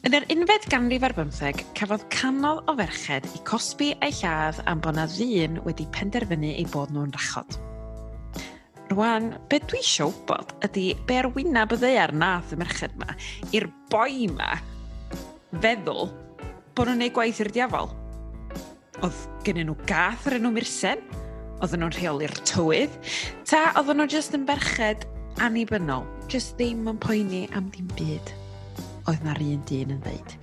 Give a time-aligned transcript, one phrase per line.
[0.00, 4.80] Yn yr unfed ganrif ar bymtheg, cafodd canol o ferched i cosbi eu lladd am
[4.80, 7.58] bod na ddyn wedi penderfynu ei bod nhw'n rachod.
[8.94, 13.12] Rwan, be dwi eisiau wybod ydy be ar arwynab y ddeiar nath y merched yma
[13.52, 14.48] i'r boi yma
[15.60, 17.92] feddwl bod nhw'n gwneud gwaith i'r diafol.
[19.04, 21.04] Oedd gennyn nhw gath ar enw Myrsen?
[21.60, 22.96] Oedden nhw'n rheoli'r tywydd?
[23.44, 25.04] Ta oedden nhw jyst yn berched
[25.44, 28.39] annibynnol, jyst ddim yn poeni am ddim byd?
[29.08, 30.36] oedd na'r un dyn yn dweud.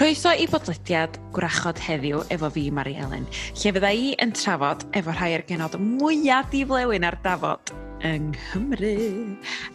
[0.00, 5.12] Croeso i bodlediad gwrachod heddiw efo fi, Mari Helen, lle fydda i yn trafod efo
[5.12, 7.74] rhai o'r genod mwyaf diflewyn ar dafod
[8.08, 8.94] yng Nghymru.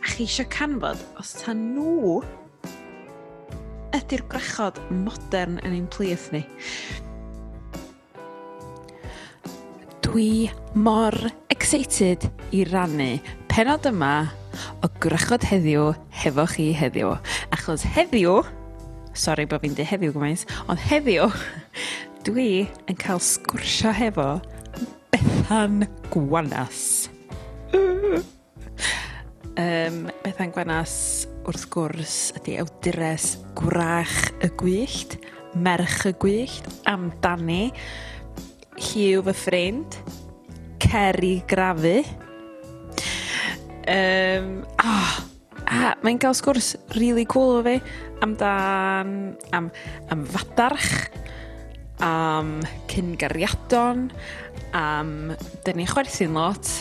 [0.02, 2.24] A chi eisiau canfod os ta nhw
[3.96, 6.42] ydy'r gwrachod modern yn ein plith ni.
[10.06, 11.16] Dwi mor
[11.54, 12.26] excited
[12.56, 13.16] i rannu
[13.52, 14.16] penod yma
[14.84, 15.92] o Gwrachod Heddiw
[16.24, 17.14] hefo chi heddiw.
[17.56, 18.40] Achos heddiw,
[19.16, 21.30] sori bod fi'n dweud heddiw gymaint, ond heddiw,
[22.28, 24.30] dwi yn cael sgwrsio hefo
[25.14, 27.08] Bethan Gwanas.
[29.62, 30.96] um, Bethan Gwanas,
[31.46, 35.20] wrth gwrs, ydy awdures gwrach y gwyllt,
[35.56, 37.70] merch y gwyllt, amdani,
[38.76, 40.00] lliw fy ffrind,
[40.84, 42.00] ceri grafu,
[43.86, 45.14] Um, oh,
[45.70, 47.76] a mae'n cael sgwrs really cool o fi
[48.26, 49.70] amdan, am,
[50.10, 51.12] am fadarch,
[52.02, 52.58] am
[52.90, 54.08] cyngariadon,
[54.74, 55.36] am
[55.68, 56.72] dyn ni chwerthu'n lot.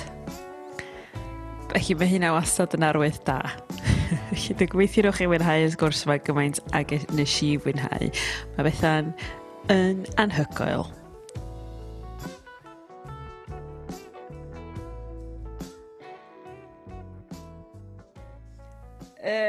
[1.74, 3.40] Felly mae hynna wastad yn arwydd da.
[4.30, 8.12] Felly dwi'n gobeithio rwy'ch chi wynhau y sgwrs yma gymaint ag e- nes i wynhau.
[8.56, 9.12] Mae Bethan
[9.72, 10.88] yn anhygoel.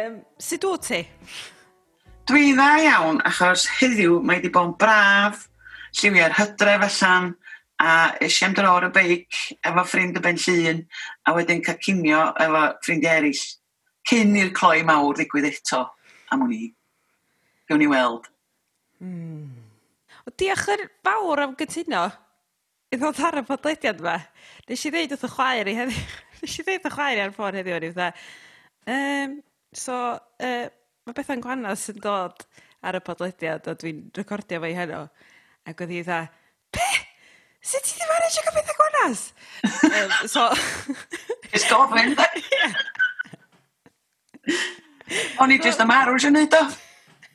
[0.06, 1.00] Um, sut o ti?
[2.30, 5.46] Dwi dda iawn, achos heddiw mae wedi bod yn braf,
[5.98, 7.32] lliwiau'r hydref allan,
[7.82, 7.94] a
[8.24, 10.84] eisiau amdano o'r y beic efo ffrind y ben llun,
[11.26, 13.46] a wedyn cael cinio efo ffrindiau eraill.
[14.06, 15.82] Cyn i'r cloi mawr ddigwydd eto,
[16.34, 16.68] am o'n i.
[17.70, 18.30] Gewn ni weld.
[19.02, 19.50] Hmm.
[20.26, 22.06] O diolch yn fawr am gytuno.
[22.94, 24.20] I ddod ar y podlediad yma.
[24.70, 26.06] Nes i ddeud wrth y chwaer i heddiw.
[26.44, 28.14] Nes i ddeud wrth y chwaer i ar ffôn heddiw o'n i fydda.
[28.86, 29.38] Um,
[29.76, 30.68] So uh,
[31.06, 32.46] mae Bethan Gwanas yn dod
[32.86, 35.02] ar y podlediad a dwi'n recordio fe 'i heno
[35.68, 36.22] ac oedd hi dda,
[36.72, 37.02] be'?
[37.66, 39.22] Sut ti ddim 'di manejio ca'l Bethan Gwanas?
[39.90, 40.42] um, so...
[41.52, 42.16] Jyst gofyn.
[45.42, 46.64] O'n i jyst ymarfer isio neud o.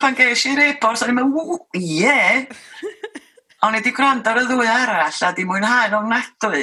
[0.00, 2.46] Pan gesh i'r e-bost o'n i'n meddwl, ie.
[3.66, 6.62] O'n i wedi gwrando ar y ddwy arall a 'di mwynhau yn ofnadwy.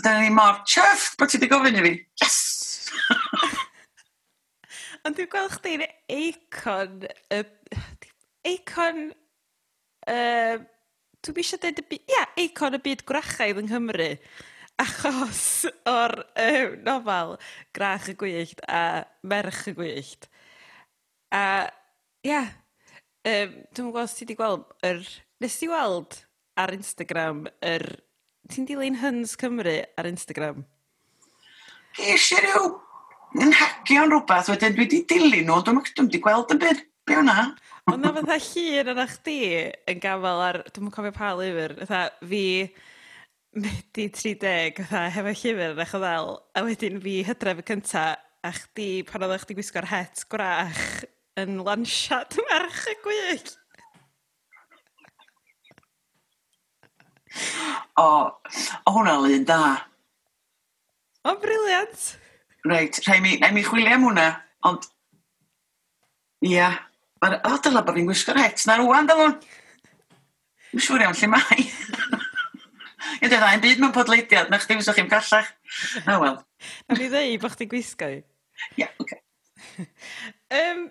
[0.00, 1.94] Dyna ni mor chuffed bod ti wedi gofyn i fi.
[2.22, 2.38] Yes!
[5.06, 7.00] Ond dwi'n gweld chdi'n eicon
[7.34, 7.42] y...
[8.48, 9.00] Eicon
[10.08, 10.58] yy
[11.24, 12.04] dwi'm isio deud y byd...
[12.14, 14.08] ia, eicon y byd gwrachaidd yng Nghymru
[14.78, 15.42] achos
[15.90, 17.34] o'r uh, nofel
[17.74, 20.28] Grach y Gwyllt a Merch y Gwyllt.
[21.34, 21.44] A
[22.26, 22.44] ia,
[23.26, 25.02] yym, dwi'm yn gweld os ti wedi gweld Er,
[25.42, 26.22] Nes ti weld
[26.58, 27.86] ar Instagram yr...
[28.48, 30.62] Ti'n dilyn Hyns Cymru ar Instagram?
[31.98, 32.70] Ges i ryw
[33.36, 37.18] yn hagio'n rhywbeth, wedyn dwi wedi dilyn nhw, dwi'n meddwl, wedi gweld yn byd, be
[37.18, 37.36] hwnna?
[37.88, 39.38] Ond na fatha llun yna chdi
[39.92, 42.00] yn gafel ar, dwi'n cofio pa lyfr, fatha
[42.30, 42.42] fi
[43.58, 48.04] medi 30, fatha hefo llyfr yn eich o ddel, a wedyn fi hydref y cynta,
[48.44, 50.84] a chdi pan oedd chdi gwisgo'r het gwrach
[51.40, 53.56] yn lansiad merch y gwyllt.
[57.98, 58.06] o,
[58.88, 59.60] o hwnna lun da.
[61.28, 62.08] O, briliant!
[62.72, 64.26] reit, rhaid mi, rhaid mi chwilio am hwnna,
[64.68, 64.88] ond,
[66.46, 66.70] ia,
[67.22, 69.36] mae'r, o, dyla bod fi'n gwisgo'r het na rwan, dylwn.
[70.72, 71.66] Mi'n siŵr iawn lle mae.
[73.18, 75.48] Ie, dweud, ein byd mewn podleidiad, na chdi fyswch chi'n gallach.
[76.06, 76.36] Na, wel.
[76.88, 78.20] Na fi ddeu bod chdi'n gwisgo i.
[78.78, 79.20] Ia, oce.
[80.60, 80.84] um,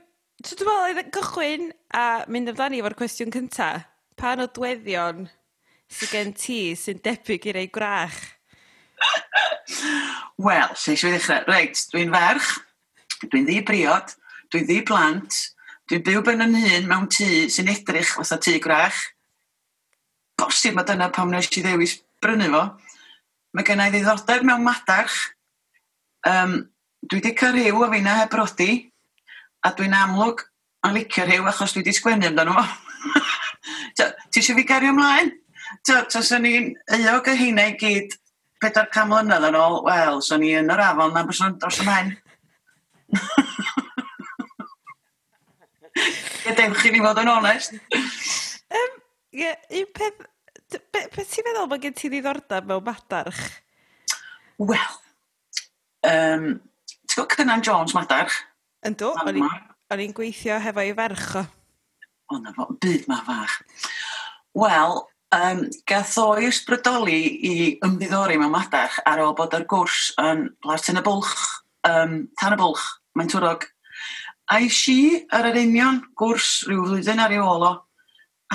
[0.44, 3.86] so dwi'n meddwl, oedd cychwyn a mynd amdani efo'r cwestiwn cyntaf.
[4.18, 5.28] Pa nodweddion
[5.94, 8.18] sydd gen ti sy'n debyg i'r ei gwrach?
[10.38, 11.44] Wel, lle eisiau ddechrau?
[11.50, 12.50] Reit, dwi'n ferch,
[13.28, 14.14] dwi'n ddi briod,
[14.54, 15.38] dwi'n ddi blant,
[15.90, 19.00] dwi'n byw ben yn hun mewn tŷ sy'n edrych fatha tŷ grach.
[20.38, 22.64] Bosib mae dyna pam nes i ddewis brynu fo.
[23.56, 25.18] Mae gen i ddiddordeb mewn madarch.
[26.28, 26.60] Um,
[27.08, 28.72] dwi wedi cael rhyw o fi'na heb rodi,
[29.66, 30.44] a dwi'n amlwg
[30.86, 32.68] yn licio rhyw achos dwi wedi sgwennu amdano fo.
[33.98, 35.34] Ti eisiau fi gario ymlaen?
[35.88, 38.14] Ti'n sy'n ni'n eog y heina i gyd
[38.62, 41.88] pedair cam mlynedd yn ôl, wel, so ni yn yr afon na bwysyn dros y
[41.88, 42.16] maen.
[46.46, 47.78] Gadewch chi ni fod yn onest.
[48.68, 48.98] Um,
[49.36, 50.26] ie, un peth...
[50.68, 53.44] Beth be ti'n meddwl bod gen ti ddiddordeb mewn madarch?
[54.60, 54.96] Wel,
[56.10, 56.48] um,
[57.08, 58.36] ti'n gwybod Cynan Jones madarch?
[58.88, 61.46] Ynddo, o'n i'n gweithio hefo i ferch o.
[62.28, 63.62] O, na fo, byd ma fach.
[64.60, 65.00] Wel,
[65.36, 70.46] Um, gath o i'r sbrydoli i ymddiddori mewn madach ar ôl bod yr gwrs yn
[70.64, 71.34] Lartyn y Bwlch,
[71.90, 72.86] um, Tan y Bwlch,
[73.20, 73.66] mae'n twrog.
[74.48, 77.74] A i si ar yr union gwrs rhyw flwyddyn ar ei ôl o,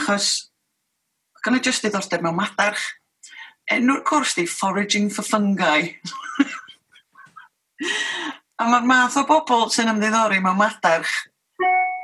[0.00, 0.30] achos
[1.44, 2.88] gan y jyst ddiddordeb mewn madarch.
[3.68, 5.92] Enw'r cwrs di Foraging for Fungi.
[8.62, 11.20] a mae'r math o bobl sy'n ymddiddori mewn madarch.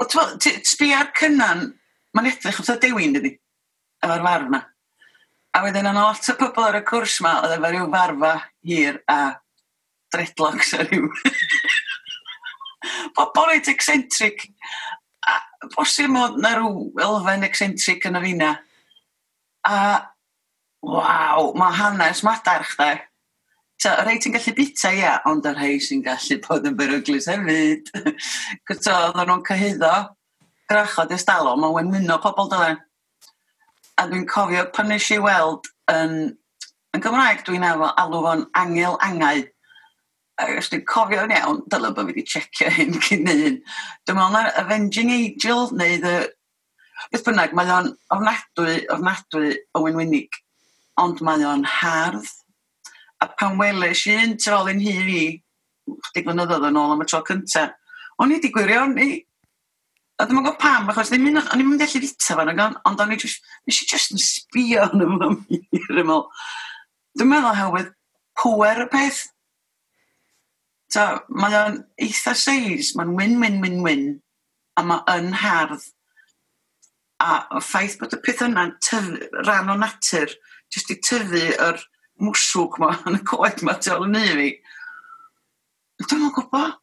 [0.04, 1.70] Sbi ar cynnan,
[2.12, 3.38] mae'n edrych oedd dewin dydi?
[4.04, 4.62] efo'r farf ma.
[5.56, 8.32] A wedyn yna lot o pobl ar y cwrs ma oedd efo rhyw farfa
[8.68, 9.18] hir a
[10.14, 11.08] dreadlocks a rhyw.
[13.16, 14.46] pobl reit eccentric.
[15.28, 15.40] A
[15.74, 18.52] bosib mod na rhyw elfen eccentric yn y fina.
[19.68, 19.78] A
[20.84, 22.92] waw, mae hanes madarch da.
[23.78, 27.28] So, y rhai ti'n gallu bita, ia, ond y rhai sy'n gallu bod yn beryglus
[27.30, 27.90] hefyd.
[28.66, 29.92] Gwto, oedden nhw'n cyhyddo
[30.68, 32.80] grachod ystalwm, mae'n wenwyno pobl dylen
[33.98, 36.12] a dwi'n cofio pan nes i weld yn,
[36.94, 39.44] yn Gymraeg dwi'n efo alw fo'n angel angau.
[40.38, 43.56] a os dwi'n cofio'n iawn, dylai bod fi wedi checio hyn cyn hyn.
[44.06, 46.12] Dwi'n meddwl na Avenging Angel neu the...
[47.10, 50.38] Beth bynnag, mae o'n ofnadwy, ofnadwy o wynwynig,
[51.02, 52.30] ond mae o'n hardd.
[53.22, 55.24] A pan weles i un trol yn hir i,
[56.10, 57.74] chdig flynyddoedd yn ôl am y tro cyntaf,
[58.18, 59.08] o'n i wedi gwirion'n i
[60.18, 62.60] A ddim yn gwybod pam, achos ddim yn, o'n i'n mynd allu fita fan ag
[62.88, 66.24] ond o'n i just, nes i just yn sbio yn ymlaen mir ymlaen.
[67.18, 67.92] Dwi'n meddwl hawedd
[68.38, 69.20] pwer y peth.
[70.90, 74.04] So, mae o'n eitha seis, mae'n win-win-win-win,
[74.78, 75.86] a mae yn hardd.
[77.22, 78.68] A y ffaith bod y peth yna
[79.44, 80.34] rhan o natur,
[80.74, 81.78] jyst i tyfu yr
[82.22, 84.50] mwswg ma yn y coed ma tu ôl yn fi.
[86.02, 86.78] Dwi'n mwyn gwybod.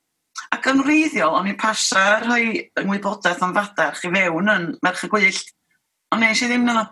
[0.54, 2.46] Ac yn wreiddiol, o'n i'n pasio rhoi
[2.82, 5.48] ymwybodaeth am fadarch i fewn yn merch y gwyllt.
[6.14, 6.84] Ond nes i ddim nhw.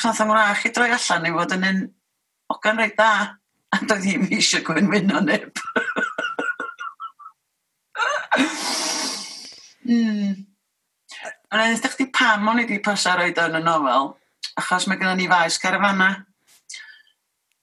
[0.00, 1.80] Chos am wrach i droi allan i fod yn un
[2.54, 3.12] ogan reit da.
[3.70, 5.52] A doedd ddim eisiau gwyn wyno neb.
[9.86, 10.32] mm.
[11.50, 14.12] Ond edrych chi pam o'n i wedi pasio roed yn y nofel,
[14.58, 16.10] achos mae gennym ni faes carafana.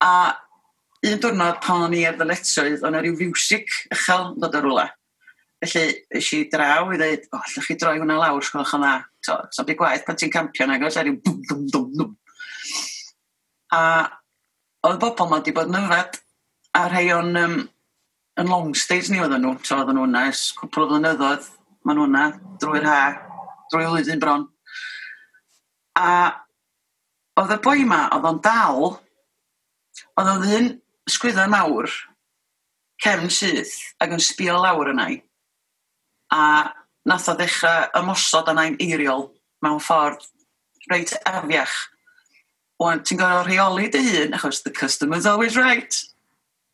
[0.03, 0.11] A
[1.05, 4.87] un diwrnod pan o'n i ar ddyletswydd, o'n rhyw fiwsig uchel yn dod o rwle.
[5.61, 5.85] Felly,
[6.17, 8.85] ys i draw i ddweud, o, oh, chi droi hwnna lawr, sgolch o'n.
[9.25, 12.15] So, so byd gwaith pan ti'n campio na, gos, e rhyw dwm, dwm, dwm, dwm.
[13.77, 13.81] A
[14.87, 16.19] oedd bobl ma wedi bod yn yfed,
[16.77, 17.55] a rhai o'n um,
[18.41, 21.49] yn long stays ni oedden nhw, so oedden nhw yna, ys cwpl o flynyddoedd,
[21.85, 22.25] maen nhw yna,
[22.61, 22.99] drwy'r ha,
[23.71, 24.45] drwy flwyddyn bron.
[25.97, 26.09] A
[27.41, 28.91] oedd y boi ma, oedd o'n dal,
[30.13, 30.69] oedd o'n ddyn
[31.07, 31.89] sgwydda mawr,
[33.03, 35.19] cefn syth, ac yn sbio lawr yna i.
[36.33, 36.41] A
[37.07, 39.29] nath o ddechrau ymosod yna i'n eiriol
[39.63, 40.25] mewn ffordd
[40.91, 41.75] reit afiach.
[42.81, 45.95] Wan, ti'n gorfod rheoli dy hun, achos the customer's always right.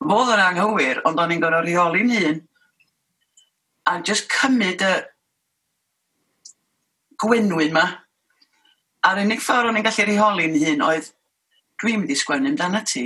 [0.03, 2.39] Fodd yn anghywir, ond o'n i'n gorfod rheoli'n hun.
[3.87, 4.93] A just cymryd y
[7.23, 7.85] gwynwyn ma.
[9.03, 11.11] A'r unig ffordd o'n i'n gallu rheoli'n hun oedd,
[11.83, 13.05] dwi'n mynd i sgwennu amdano ti,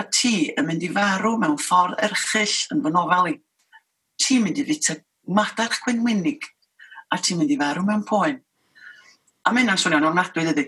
[0.00, 3.34] a ti yn mynd i farw mewn ffordd erchill yn fy nofel i.
[4.22, 4.96] Ti'n mynd i fita
[5.36, 6.48] madarch gwynwynig
[7.14, 8.40] a ti'n mynd i farw mewn poen.
[9.44, 10.66] A mae hynna'n swnio'n ofnadwy dydy.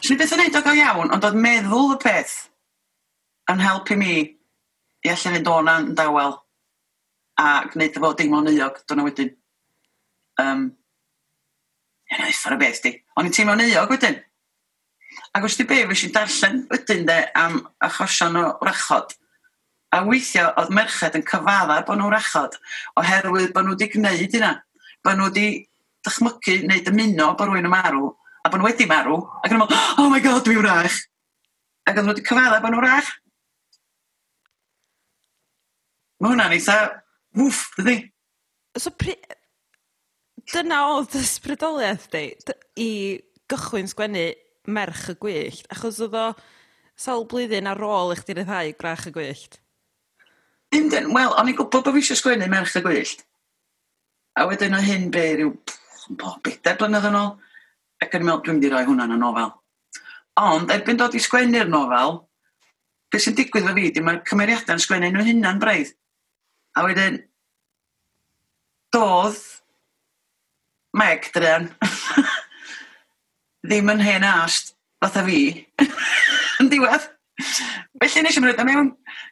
[0.00, 2.36] Swn i beth yn neud o gael iawn, ond oedd meddwl y peth
[3.52, 6.36] yn helpu mi i allan fynd o'na yn dawel
[7.40, 9.34] a gwneud efo o'n euog dyna wedyn.
[10.40, 10.70] Um,
[12.10, 12.90] Yna eitha'r y beth di.
[13.18, 14.16] O'n i'n teimlo'n euog wedyn.
[15.34, 19.14] Ac os di be, fe si darllen wedyn de am achosion o wrachod.
[19.94, 22.56] A weithio oedd merched yn cyfadda bod nhw'n wrachod
[23.00, 24.52] oherwydd bod nhw wedi gwneud hynna.
[25.04, 25.46] Bod nhw wedi
[26.06, 28.10] dychmygu neu dymuno bod rhywun yn marw
[28.44, 31.00] a bod nhw wedi marw ac yn ymwneud, oh my god, dwi'n wrach.
[31.86, 33.10] Ac oedd nhw wedi cyfadda bod nhw'n wrach.
[36.20, 36.78] Mae hwnna'n eitha,
[37.38, 37.96] wwff, dydi?
[38.78, 39.16] So, pri...
[40.52, 42.24] dyna oedd ysbrydoliaeth di,
[42.82, 42.90] i
[43.50, 44.28] gychwyn sgwennu
[44.68, 46.26] merch y gwyllt, achos oedd o
[47.00, 49.60] sawl blwyddyn ar ôl i chdi ryddhau grach y gwyllt?
[50.76, 53.24] Yndyn, wel, o'n i'n gwybod bod fi eisiau sgwennu merch y gwyllt.
[54.38, 55.54] A wedyn o hyn be, rhyw
[56.44, 57.32] bedair blynedd yn ôl,
[58.04, 59.54] ac yn meddwl, dwi'n mynd i roi hwnna yn y nofel.
[60.40, 62.20] Ond, erbyn dod i sgwennu'r nofel,
[63.10, 65.90] beth sy'n digwydd fo fi, di mae'r cymeriadau'n sgwennu nhw hynna'n braidd.
[66.78, 67.18] A wedyn,
[68.94, 69.40] dodd
[70.96, 71.68] Meg Dren
[73.66, 75.40] ddim yn hen ast, fatha fi,
[76.60, 77.08] yn diwedd.
[78.00, 78.90] Felly nes i mynd mewn,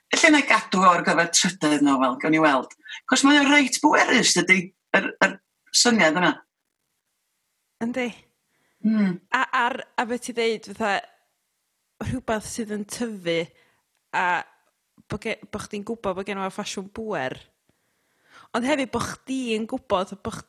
[0.08, 2.72] Felly na gadw o'r gyfer trydydd nofel, gawn ni weld.
[3.08, 4.62] Cos mae o'n reit bwerus, ydy,
[4.96, 5.34] yr, yr
[5.76, 6.30] syniad yna.
[7.84, 8.06] Yndi.
[8.86, 9.18] Mm.
[9.36, 10.94] A, ar, a beth ti ddeud, fatha,
[12.06, 13.42] rhywbeth sydd yn tyfu
[14.16, 14.24] a
[15.10, 17.36] bod bo chdi'n gwybod bod gen i'r ffasiwn bwer.
[18.56, 20.40] Ond hefyd bod chdi'n gwybod bod,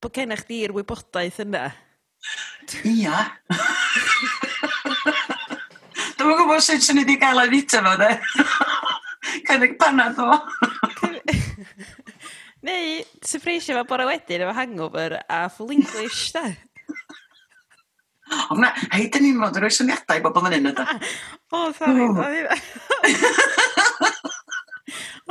[0.00, 1.66] bo gen i chdi'r wybodaeth yna.
[2.90, 3.18] Ia.
[6.16, 8.10] Dwi'n gwybod sut sy'n ni wedi gael ei fita fo, de.
[9.46, 10.28] Cynnig panad fo.
[12.66, 12.86] Neu,
[13.22, 16.44] syfreisio fo bore wedyn efo hangover a full English, da.
[18.50, 20.84] Ond na, hei, dyn ni'n fod yn rhoi syniadau bobl fan hyn, yda.
[21.54, 22.12] O, sori, O,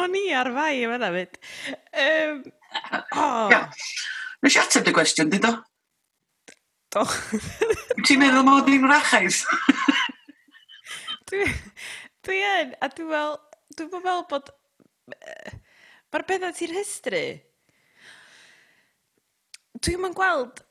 [0.04, 1.38] O'n i ar fai yma na fyd.
[2.06, 2.40] Um,
[3.16, 3.28] o.
[3.52, 3.62] Ia.
[4.44, 5.52] Nes i ateb dy gwestiwn, di do?
[6.96, 7.04] So...
[8.08, 9.42] Ti'n meddwl mod i'n rachais?
[11.28, 11.44] dwi,
[12.24, 13.36] dwi yn, a dwi'n fel,
[13.76, 14.52] dwi'n fel bod...
[16.14, 17.24] Mae'r bethau ti'n rhestru.
[19.84, 20.64] Dwi'n mynd gweld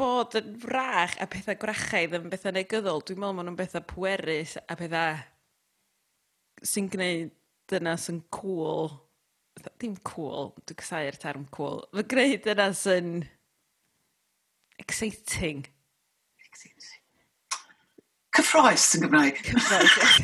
[0.00, 3.04] bod yn frach a pethau gwrachaidd yn bethau negyddol.
[3.04, 5.20] Dwi'n meddwl maen nhw'n bethau pwerus a pethau
[6.64, 7.36] sy'n gwneud
[7.68, 8.94] dyna sy'n cool.
[9.80, 11.84] Dim cool, dwi'n cysau'r term cool.
[11.92, 13.18] Fy gwneud dyna sy'n
[14.82, 15.64] Exciting.
[18.36, 19.40] Cyffroes yn Gymraeg.
[19.46, 20.20] Cyffroes.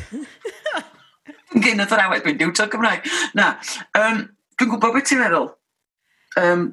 [1.53, 3.05] Gyn y ddrawed, dwi'n diwtor Gymraeg.
[3.37, 3.53] Na,
[3.97, 4.23] um,
[4.57, 5.49] dwi'n gwybod beth ti'n meddwl.
[6.41, 6.71] Um,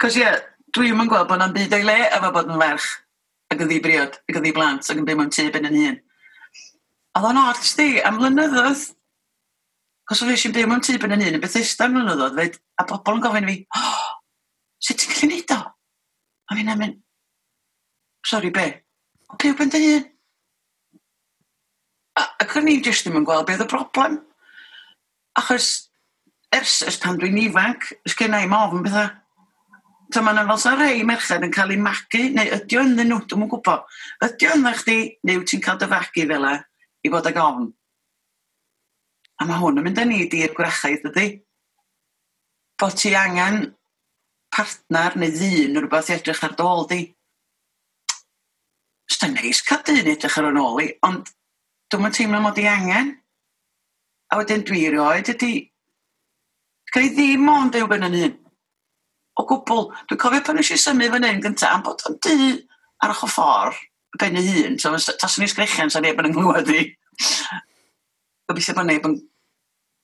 [0.00, 0.26] Cos ie,
[0.74, 2.88] dwi'n yn gweld bod yna'n byd o'i le efo bod yn ferch
[3.52, 5.98] ac yn ddibriod, ac yn ddiblant, ac yn byw mewn tŷ ben yn hun.
[7.14, 8.82] A ddo'n od, sti, am flynyddoedd,
[10.10, 12.40] cos o fi eisiau byw mewn tŷ ben yn hun, yn beth eistedd am flynyddoedd,
[12.40, 14.10] fed, a bobl yn gofyn i fi, oh,
[14.82, 15.60] sut ti'n gallu neud o?
[16.50, 16.98] A fi'n amyn,
[18.26, 18.66] sori be?
[19.32, 20.06] O byw ben dy hun.
[22.20, 24.18] Ac o'n i jyst ddim yn gweld beth y broblem.
[25.40, 25.68] Achos
[26.54, 29.10] ers, ers pan dwi'n ifanc, ys sgynna i mofn bethau.
[30.12, 33.46] Ta ma'n fel sa'n rei merched yn cael ei magu, neu ydy o'n nhw, dwi'n
[33.46, 33.88] yn gwybod.
[34.28, 36.54] ydy o'n chdi, neu ti'n cael dy fagu fel e,
[37.02, 37.72] i fod ag ofn.
[39.40, 41.26] A mae hwn yn mynd â ni di'r gwrachau, dydy?
[42.78, 43.64] Bod ti angen
[44.54, 47.02] partner neu ddyn neu rhywbeth i edrych ar dôl di.
[49.10, 51.28] Ys neis cael dyn edrych ar yn ôl i, ond
[51.92, 53.14] dwi'n mynd teimlo mod i angen.
[54.32, 55.54] A wedyn dwi rioed ydy,
[56.94, 58.38] gael i ddim ond byw gan yn un.
[59.34, 62.38] O gwbl, dwi'n cofio pan eisiau symud fan hyn gyntaf am bod yn dy
[63.02, 63.82] ar ochr ffordd
[64.18, 64.78] ben y hun.
[64.78, 66.84] So, tas o'n i sgrechian, sa'n neb yn ynghlwad i.
[68.48, 69.16] Gobeithio bod neb yn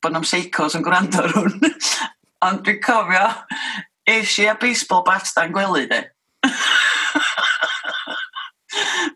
[0.02, 1.60] bod nhw'n seicos yn gwrando ar hwn.
[2.46, 3.26] Ond dwi'n cofio,
[4.10, 6.00] Es i a baseball bat da'n gwely, de.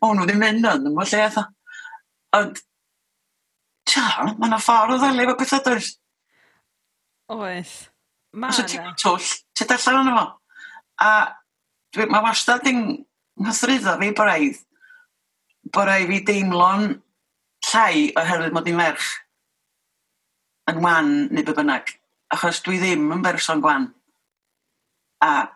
[0.02, 1.46] o, nhw ddim mynd yn, yn lle eitha.
[2.38, 2.60] Ond,
[3.88, 5.94] tia, mae yna ffordd o ddelu efo pethau dwys.
[7.34, 7.72] Oes.
[8.34, 10.26] Ma Os ti'n twll, ti'n dallan yna fo.
[11.04, 11.10] A
[11.94, 12.84] dwi, mae wastad yn
[13.40, 14.62] nghythryddo fi braidd
[15.74, 16.88] bod rai fi deimlo'n
[17.70, 19.10] llai oherwydd mod i'n merch
[20.70, 21.94] yn wan neu be bynnag.
[22.34, 23.88] Achos dwi ddim yn berson gwan.
[25.22, 25.46] A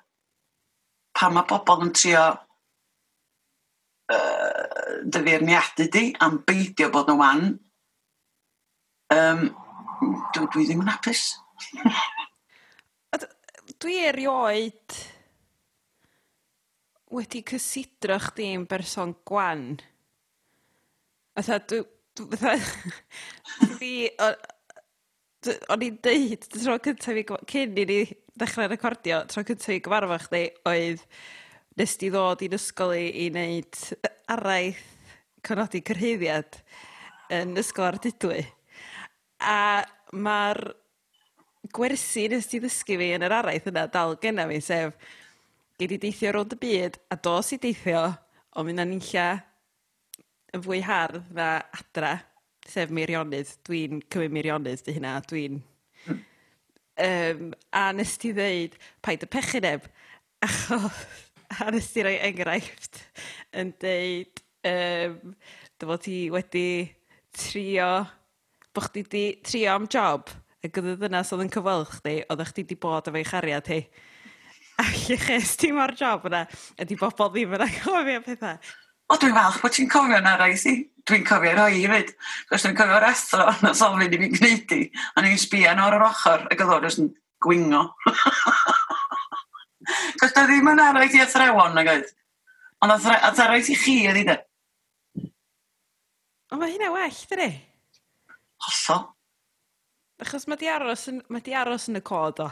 [1.19, 2.25] pan mae bobl yn trio
[4.15, 4.63] uh,
[5.03, 7.43] dyfeirniadu di am beidio bod yn wan,
[9.15, 9.41] um,
[10.35, 11.23] dwi, dwi ddim yn hapus.
[13.83, 14.99] dwi erioed
[17.15, 19.71] wedi cysidro chdi'n berson gwan.
[21.37, 21.83] Fatha, dwi...
[22.37, 22.57] Fatha,
[23.75, 23.93] dwi...
[25.71, 28.01] O'n i'n deud, tro cyntaf i, cyn i ni
[28.39, 31.03] ddechrau recordio, tro cyntaf i gyfarfo chdi, oedd
[31.79, 33.81] nes di ddod i'n ysgol i, i wneud
[34.35, 34.85] araith
[35.47, 36.61] cynodi cyrhyddiad
[37.35, 38.43] yn ysgol ar dydwy.
[39.39, 40.63] A mae'r
[41.75, 44.97] gwersi nes ti ddysgu fi yn yr araith yna dal genna fi, sef
[45.79, 48.03] gei di deithio rownd y byd a dos i deithio
[48.59, 49.29] o mynd â'n illa
[50.57, 52.17] yn fwy hardd na adra,
[52.69, 53.53] sef meirionnydd.
[53.69, 55.61] Dwi'n cymryd meirionnydd dy hynna, dwi'n
[57.05, 59.87] um, a nes ti ddeud paid y pechu neb
[60.45, 61.01] achos
[61.59, 63.01] a nes ti roi enghraifft
[63.57, 65.35] yn deud um,
[65.79, 66.69] dyfod ti wedi
[67.39, 67.93] trio
[68.75, 70.31] bo' chdi 'di trio am job
[70.65, 73.81] ag gyda ddynas oedd yn cyfweld chdi oddach chdi 'di bod efo'i chariad hi.
[74.79, 76.45] A lle ches ti mor job yna
[76.79, 78.59] ydi bobl ddim yn agofio pethau
[79.09, 80.75] o dwi'n falch bod ti'n cofio na rai si.
[81.09, 82.13] Dwi'n cofio rhoi fyd.
[82.51, 84.83] Cos dwi'n cofio'r athro, na sofyn i fi'n gwneud i.
[85.17, 87.13] A ni'n sbio ar yr ochr ac oedd o'r yn
[87.45, 87.85] gwingo.
[90.21, 92.11] Cos da ddim yn araith i athrawon na gaid.
[92.85, 94.37] Ond athrawon e i chi ydi de.
[96.49, 97.49] Ond mae hynna well, dydy?
[98.65, 99.07] Hollol.
[100.19, 102.49] Achos mae di aros yn, mae di aros yn y cod o.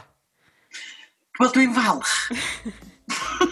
[1.37, 2.15] Wel, dwi'n falch.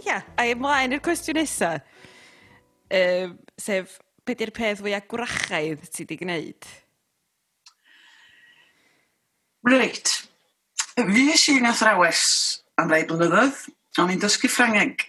[0.00, 1.74] Ia, a ymlaen i'r cwestiwn nesa.
[2.92, 6.68] Um, sef, be di'r peth fwy agwrachaidd ti di gwneud?
[9.68, 10.16] Reit.
[10.96, 12.24] Fi eisiau yn athrawes
[12.80, 13.64] am rai blynyddoedd.
[14.00, 15.06] O'n i'n dysgu Ffrangeg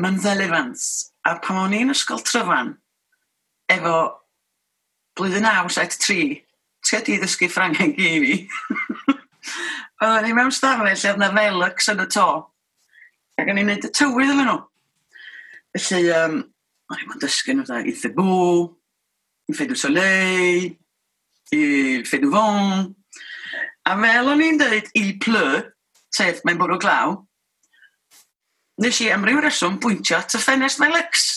[0.00, 1.12] mewn ddelifans.
[1.26, 2.74] A pan o'n i'n ysgol tryfan,
[3.72, 3.94] efo
[5.16, 6.42] blwyddyn 973,
[6.86, 8.36] tua di ddysgu Ffrangeg i mi.
[10.02, 12.28] Oedden ni mewn stafell lle oedd na felux yn y to.
[13.36, 14.56] Ac o'n i'n neud y tywydd yn nhw.
[15.76, 16.38] Felly, um,
[16.88, 18.36] o'n i'n dysgu nhw da, i Thebw,
[19.50, 20.70] i Fedw Soleil,
[21.52, 21.62] i
[22.08, 22.86] Fedw Fon.
[23.86, 25.44] A fel o'n i'n dweud i plö,
[26.16, 27.18] sef mae'n bwrw glaw,
[28.80, 31.28] nes i am ryw reswm bwyntio at y ffenest Felix.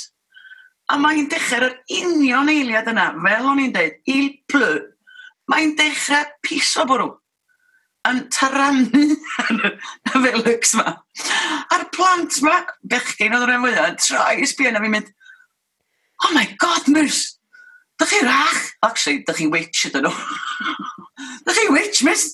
[0.89, 4.71] A mae'n dechrau'r yr union eiliad yna, fel o'n i'n dweud, il plö.
[5.51, 7.11] Mae'n dechrau piso bwrw
[8.07, 10.93] yn tarannu y felix ma.
[11.73, 15.09] A'r plant ma, bechgyn oedd rhan fwyaf, troi i sbio na fi'n mynd,
[16.25, 17.35] oh my god, miss,
[17.99, 18.61] dych chi rach?
[18.85, 20.13] Actually, dych chi witch ydyn nhw.
[21.47, 22.31] dych chi witch, miss?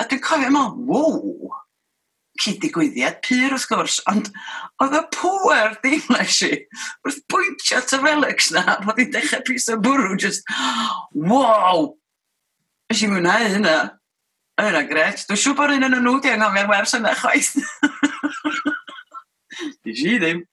[0.00, 1.52] A dwi'n cofio yma, wow,
[2.42, 4.32] cyd-digwyddiad pyr wrth gwrs, ond
[4.82, 6.54] oedd y pwer deimles i
[7.04, 10.48] wrth bwyntio at y felix na, bod hi'n dechrau pus o bwrw, just,
[11.14, 11.92] wow,
[12.92, 13.76] Ys i mwynhau hynna.
[14.62, 15.24] Yna gret.
[15.26, 17.56] Dwi'n siŵr bod un yn nhw di anghofio'r wers yna chwaith.
[19.82, 20.44] Di si ddim.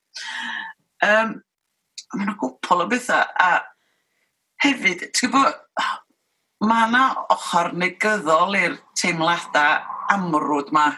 [1.06, 1.36] Um,
[2.14, 3.22] mae yna gwpl o bethau.
[3.38, 3.62] A
[4.64, 5.86] hefyd, ti'n gwybod,
[6.66, 9.86] mae yna ochr negyddol i'r teimladau
[10.16, 10.88] amrwd ma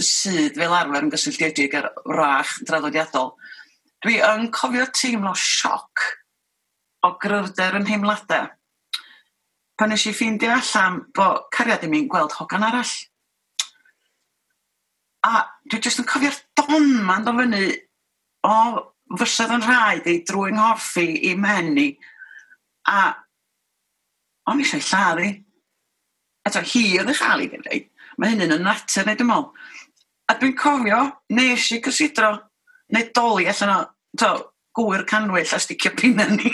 [0.00, 3.34] sydd fel arfer yn gysylltiedig ar rach draddodiadol.
[4.06, 6.10] Dwi yn cofio teimlo sioc
[7.04, 8.52] o gryfder yn heimladau
[9.78, 12.94] pan nes i ffeindio allan bod cariad i mi'n gweld hogan arall.
[15.24, 17.64] A dwi jyst yn cofio'r don ma'n dod fyny
[18.46, 18.56] o
[19.18, 21.88] fysedd yn rhaid i drwy'n hoffi i menni.
[22.90, 23.14] A
[24.50, 25.30] o'n eisiau lladd i.
[26.44, 27.80] Eto hi oedd yn chael i gynnu.
[28.20, 29.48] Mae hyn yn y natur neu dwi'n meddwl.
[30.28, 31.00] A dwi'n cofio,
[31.36, 32.30] nes i cysidro,
[32.94, 33.80] neu doli allan o,
[34.20, 34.30] to,
[34.76, 36.52] gwyr canwyll a sticio pinna ni.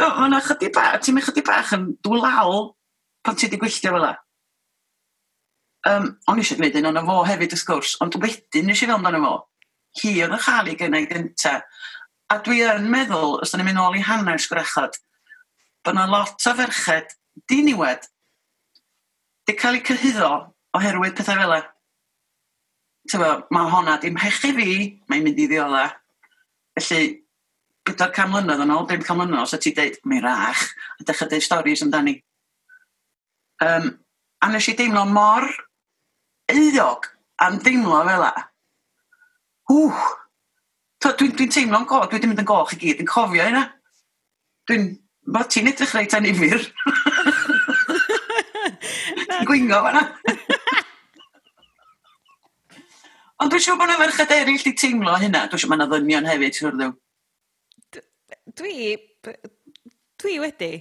[0.00, 2.70] Mae yna chydig bach, ti'n mynd chydig bach yn dwlaw
[3.24, 4.12] pan ti wedi gwylltio fel la.
[5.90, 8.96] Um, o'n eisiau gwneud un o'n fo hefyd ys gwrs, ond wedyn nes i fel
[8.96, 9.32] amdano fo.
[10.00, 11.58] Hi oedd y chal i gynnau gynta.
[12.32, 14.96] A dwi yn meddwl, os da ni'n mynd nôl i hanner gwrachod,
[15.84, 17.16] bod yna lot o ferched
[17.50, 18.06] diniwed
[19.48, 20.30] di cael eu cyhyddo
[20.78, 21.62] oherwydd pethau fel e.
[23.10, 24.78] Tyfo, mae honna dim hech fi,
[25.10, 25.88] mae'n mynd i ddiola.
[26.78, 27.21] Felly,
[27.88, 30.68] gyda'r cam mlynedd yn ôl, dim cam mlynedd, os ti dweud, mi rach,
[31.00, 32.16] a dechrau dweud storys amdani.
[33.62, 33.90] Um,
[34.42, 35.46] a nes i deimlo mor
[36.52, 37.08] euog
[37.42, 38.32] am deimlo fel la.
[39.70, 39.92] Ww!
[41.02, 43.64] Dwi'n dwi teimlo'n goch, dwi wedi mynd yn goch i gyd, yn cofio yna.
[44.70, 44.84] Dwi'n,
[45.34, 46.68] ma ti'n edrych reit anifir.
[49.48, 50.04] Gwingo fanna.
[53.42, 55.48] Ond dwi'n siŵr bod yna ferched eraill di teimlo hynna.
[55.50, 56.94] Dwi'n siŵr bod yna ddynion hefyd, siwr ddiw.
[58.58, 58.96] Dwi
[60.22, 60.72] dwi wedi,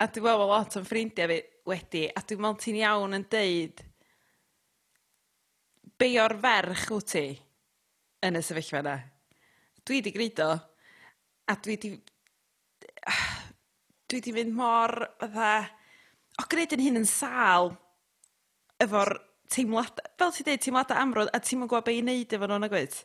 [0.00, 1.38] a dwi'n meddwl ma' lot o'n ffrindiau fi
[1.70, 3.82] wedi, a dwi'n meddwl ti'n iawn yn deud
[5.96, 7.24] be o'r ferch wyt ti
[8.26, 8.96] yn y sefyllfa yna.
[9.86, 10.50] Dwi wedi gneud o,
[11.50, 11.92] a dwi wedi...
[14.06, 15.50] dwi wedi fynd mor fatha
[16.36, 17.72] o gwneud 'yn hyn yn sal,
[18.82, 19.14] efo'r
[19.52, 22.68] teimlad- fel ti dweud, teimlad amrwd a ti'n yn gwbo be' i wneud efo nhw'n
[22.68, 22.98] agwyd?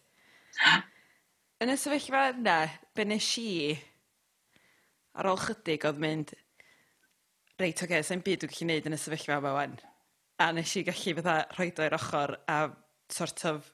[1.61, 2.55] Yn y sefyllfa yna,
[2.97, 3.75] be nes i,
[5.13, 6.31] ar ôl chydig, oedd mynd,
[7.61, 9.75] reit, oce, okay, sa'n byd dwi'n gallu gwneud yn y sefyllfa yma wan.
[10.41, 12.57] A nes i gallu fatha rhoed o'r ochr a
[13.13, 13.69] sort of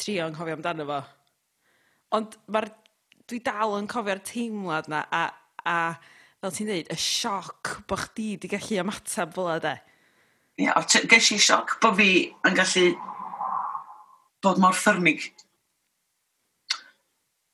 [0.00, 1.02] trio anghofio amdano fo.
[2.16, 2.70] Ond mae'r
[3.28, 5.24] dwi dal yn cofio'r teimlad na a,
[5.68, 5.78] a
[6.40, 9.78] fel ti'n dweud, y sioc bod chdi wedi gallu ymateb fel yna, de.
[10.56, 12.12] Ie, yeah, ges i sioc bod fi
[12.48, 12.90] yn gallu
[14.40, 15.34] bod mor ffyrmig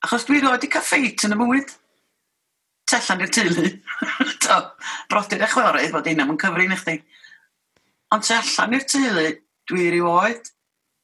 [0.02, 1.74] Achos dwi roed i caffeit yn y mywyd.
[2.90, 3.68] Tellan i'r teulu.
[4.44, 4.56] to,
[5.10, 6.96] brodyr a chwiorydd bod un am yn cyfrin i chdi.
[8.12, 9.28] Ond tu allan i'r teulu,
[9.70, 10.50] dwi rhyw oed,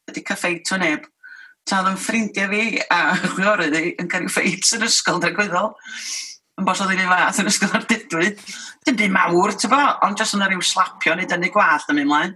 [0.08, 1.06] cael caffeit o neb.
[1.68, 2.98] Ta oedd yn ffrindiau fi a
[3.36, 5.70] chwiorydd i yn cael ei ffeit yn ysgol dregwyddol.
[6.58, 8.32] Yn bos oedd un i fath yn ysgol ar dydwy.
[8.82, 12.10] Dim di mawr, ti'n bo, ond jyst yna rhyw slapio neu dynnu gwallt yn mynd
[12.10, 12.34] mlaen.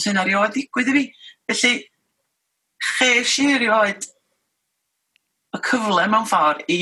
[0.00, 1.04] Sy'n so, arioed digwydd i fi.
[1.52, 1.74] Felly,
[2.94, 4.08] ches i erioed
[5.54, 6.80] y cyfle mewn ffordd i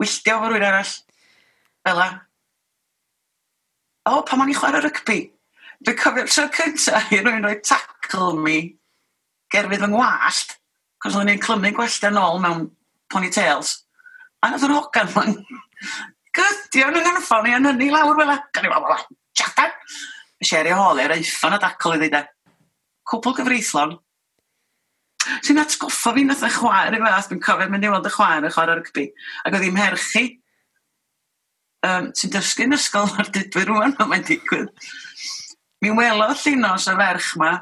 [0.00, 0.92] wylltio fo rwy'n arall.
[1.86, 2.08] fel a.
[4.10, 5.20] O, pa ma'n i chwarae rygbi,
[5.84, 8.58] dwi'n cofio tro cynta i rwy'n rhoi tackle mi
[9.52, 10.56] gerfydd fy ngwallt,
[11.02, 12.66] cos o'n i'n clymu'n gwellta nôl mewn
[13.12, 13.80] ponytails.
[14.40, 15.34] A nath o'n hogan ma'n
[16.36, 18.38] gydio yn yng Nghanffon i yn hynny lawr fel a.
[18.54, 18.86] gan i fel
[19.40, 19.74] jadan.
[20.40, 22.30] Nes i eri hol i'r eiffon a dacl i ddeud.
[23.10, 23.96] Cwpl gyfreithlon,
[25.44, 28.46] Ti'n atgoffa fi nath y chwaer yn glas, dwi'n cofio mynd i weld y chwaer
[28.46, 29.06] yn chwarae rygbi.
[29.44, 30.24] Ac oedd hi'n merchu.
[31.86, 34.72] Um, ti'n yn ysgol ar dydwyr rwan, ond mae'n digwydd.
[35.80, 37.54] Mi welodd llunos y ferch ma,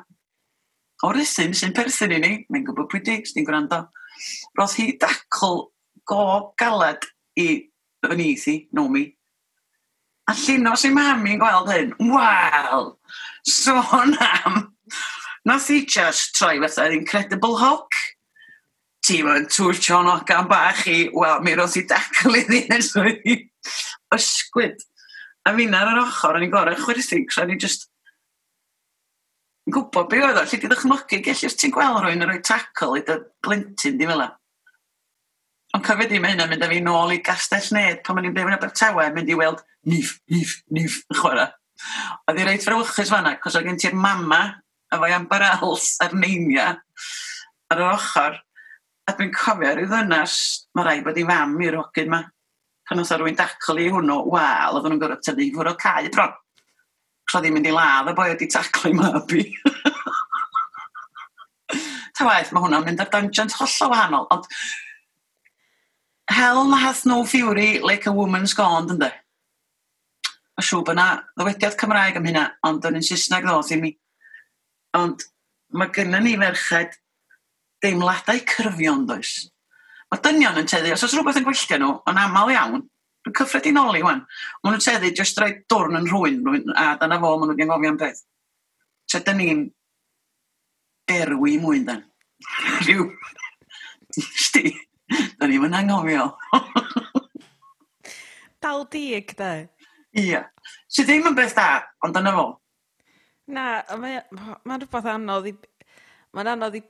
[1.07, 3.85] o'r ysyn sy'n perthyn i ni, mae'n gwybod pwy dig, sy'n gwrando.
[4.59, 5.68] Roedd hi dacl
[6.09, 6.24] go
[6.59, 7.07] galed
[7.38, 7.48] i
[8.02, 9.04] fynyth i, nomi.
[10.28, 12.90] A llunos i mam i'n gweld hyn, wel,
[13.46, 14.59] sôn am
[15.48, 17.94] Nath i just troi fatha Incredible Hulk.
[19.06, 22.82] Tîm yn twrtio o'n ogan bach i, wel, mi roedd i dacl i ddyn yn
[24.18, 24.82] ysgwyd.
[25.48, 27.88] A fi'n ar yr ochr, o'n i'n gorau chwerthu, cos o'n i'n just
[29.68, 32.98] yn gwybod be oedd o, lle di ddechmygu, gellir ti'n gweld rhywun yn rhoi tacl
[32.98, 34.26] i dy blentyn di fel
[35.76, 38.37] Ond cofio di mae hynna'n mynd â fi nôl i gastell ned pan o'n i'n
[38.37, 41.50] byw yn Abertawe, mynd i weld nif, nif, nif, yn chwarae.
[42.28, 44.40] Oedd i reit frawychus fanna, cos oedd gen ti'r mama
[44.88, 46.68] a efo'i amber els a'r neinia
[47.68, 48.38] ar yr ochr.
[49.09, 50.35] A dwi'n cofio rhyw ddynas,
[50.77, 52.22] mae rai bod i fam i'r hogyn ma.
[52.88, 56.35] Pan oedd rwy'n dacl i hwnnw, wal, oedd nhw'n gorfod tynnu i fwrw cael bron.
[57.29, 59.44] Cla ddim mynd i ladd y boi wedi taclu mab i.
[62.16, 64.48] Ta waith, mae hwnna'n mynd ar dungeons hollol wahanol, ond
[66.29, 69.09] Hell hath no fury like a woman's gone, ynddo?
[70.59, 71.07] Mae siw bod yna
[71.38, 73.79] ddywediad Cymraeg am hynna, ond yn un Saesneg ddoth i.
[73.81, 73.94] Mi
[74.96, 75.24] Ond
[75.77, 76.96] mae gennym ni ferched
[77.85, 79.51] deimladau cyrfion, does?
[80.09, 82.85] Mae dynion yn teddu, os oes rhywbeth yn gwylltio nhw, yn aml iawn,
[83.27, 84.22] dwi'n cyffredinoli wan,
[84.62, 87.92] maen nhw'n teddu jyst rhaid dwrn yn rhywun, rhywun a dyna fo, maen nhw'n gengofio
[87.92, 88.22] am beth.
[89.09, 89.64] So, dyn ni'n
[91.09, 92.05] derwi mwy dan.
[92.87, 93.11] Rhyw.
[94.16, 94.72] Sti,
[95.40, 96.31] dyn ni'n anghofio.
[98.62, 99.53] Dal dig, da.
[100.18, 100.42] Ia.
[100.88, 101.68] So ddim yn beth da,
[102.05, 102.46] ond dyna fo.
[103.48, 104.22] Na, mae'n
[104.68, 105.54] ma rhywbeth anodd i...
[106.37, 106.82] Mae'n anodd i...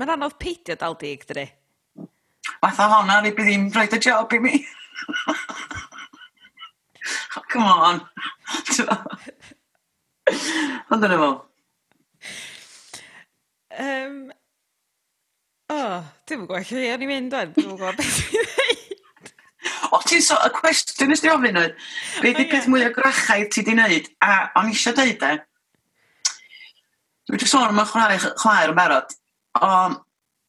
[0.00, 1.44] Mae'n anodd peidio dal dig, dydy.
[2.60, 4.54] Fatha honna, ni bydd i'n rhaid y job i mi.
[7.36, 8.00] Oh, come on.
[10.90, 11.28] Ond yna fo.
[13.80, 14.16] Um,
[15.70, 19.30] o, oh, dwi'n gwybod lle o'n i'n mynd o'n, dim yn gwybod beth i'n dweud.
[19.90, 21.78] O, ti'n so, y cwestiwn ysdi ofyn oedd,
[22.24, 25.32] beth i peth mwy o grachau ti di wneud, a o'n eisiau dweud e,
[27.30, 29.12] Dwi wedi sôn am y chwaer, chwaer yn barod,
[29.62, 30.00] ond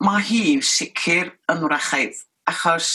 [0.02, 2.16] mae hi sicr yn wrachaidd,
[2.50, 2.88] achos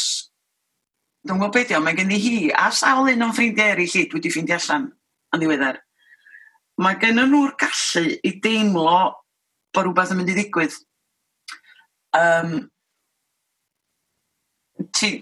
[1.23, 4.19] dwi'n gwybod beth mae gen i hi a sawl un o'n ffrindiau eraill i dwi
[4.19, 5.79] wedi ffeindio allan yn ddiweddar.
[6.83, 8.97] Mae gen nhw'r gallu i deimlo
[9.71, 10.75] bod rhywbeth yn mynd i ddigwydd.
[12.19, 12.53] Um,
[14.99, 15.13] ti,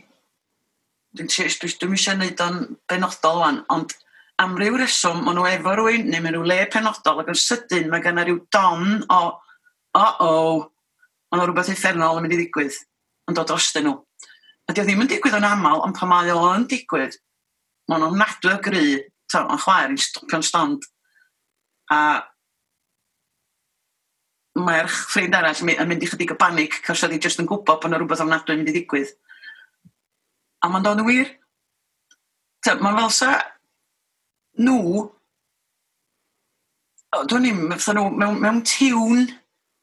[1.12, 3.92] dwi'n dwi, dwi eisiau gwneud o'n benodol wan, ond
[4.42, 7.90] am ryw reswm, maen nhw efo rwy'n, neu maen nhw le penodol, ac yn sydyn
[7.90, 9.20] mae gen ryw don o,
[10.00, 10.32] o-o,
[11.30, 12.80] maen nhw rhywbeth effernol yn mynd i ddigwydd,
[13.30, 13.94] yn dod dros nhw.
[14.72, 17.18] Ydy o ddim yn digwydd yn aml, ond pan mae o yn digwydd,
[17.90, 18.84] maen nhw'n nadw y gry,
[19.38, 20.86] yn chwaer i'n stopio'n stond.
[21.92, 22.00] A
[24.54, 27.82] mae'r ffrind arall yn mynd i chydig o banig, cos oedd hi jyst yn gwybod
[27.82, 29.10] bod yna rhywbeth ofnadwy yn mynd i ddigwydd.
[30.62, 31.34] A mae'n dod yn wir.
[32.64, 33.32] Mae'n fel sa
[34.60, 35.04] nhw,
[37.30, 39.24] dwi'n ni'n nhw mewn, mewn tiwn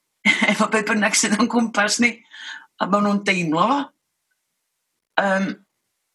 [0.51, 2.13] efo be bynnag sydd o'n gwmpas ni,
[2.79, 3.79] a maen nhw'n deimlo fo.
[5.21, 5.47] Um,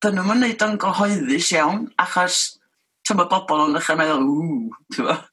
[0.03, 2.41] dyn nhw'n mynd o'n gyhoeddus iawn, achos
[3.07, 5.27] ti'n bod bobl yn ddechrau meddwl, ww, ti'n bod,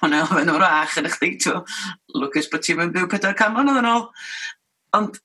[0.00, 1.74] mae'n elfen o'r ach yn chdi, ti'n bod,
[2.22, 4.06] lwcus bod ti'n mynd byw pedair cam o'n yn ôl.
[4.96, 5.20] Ond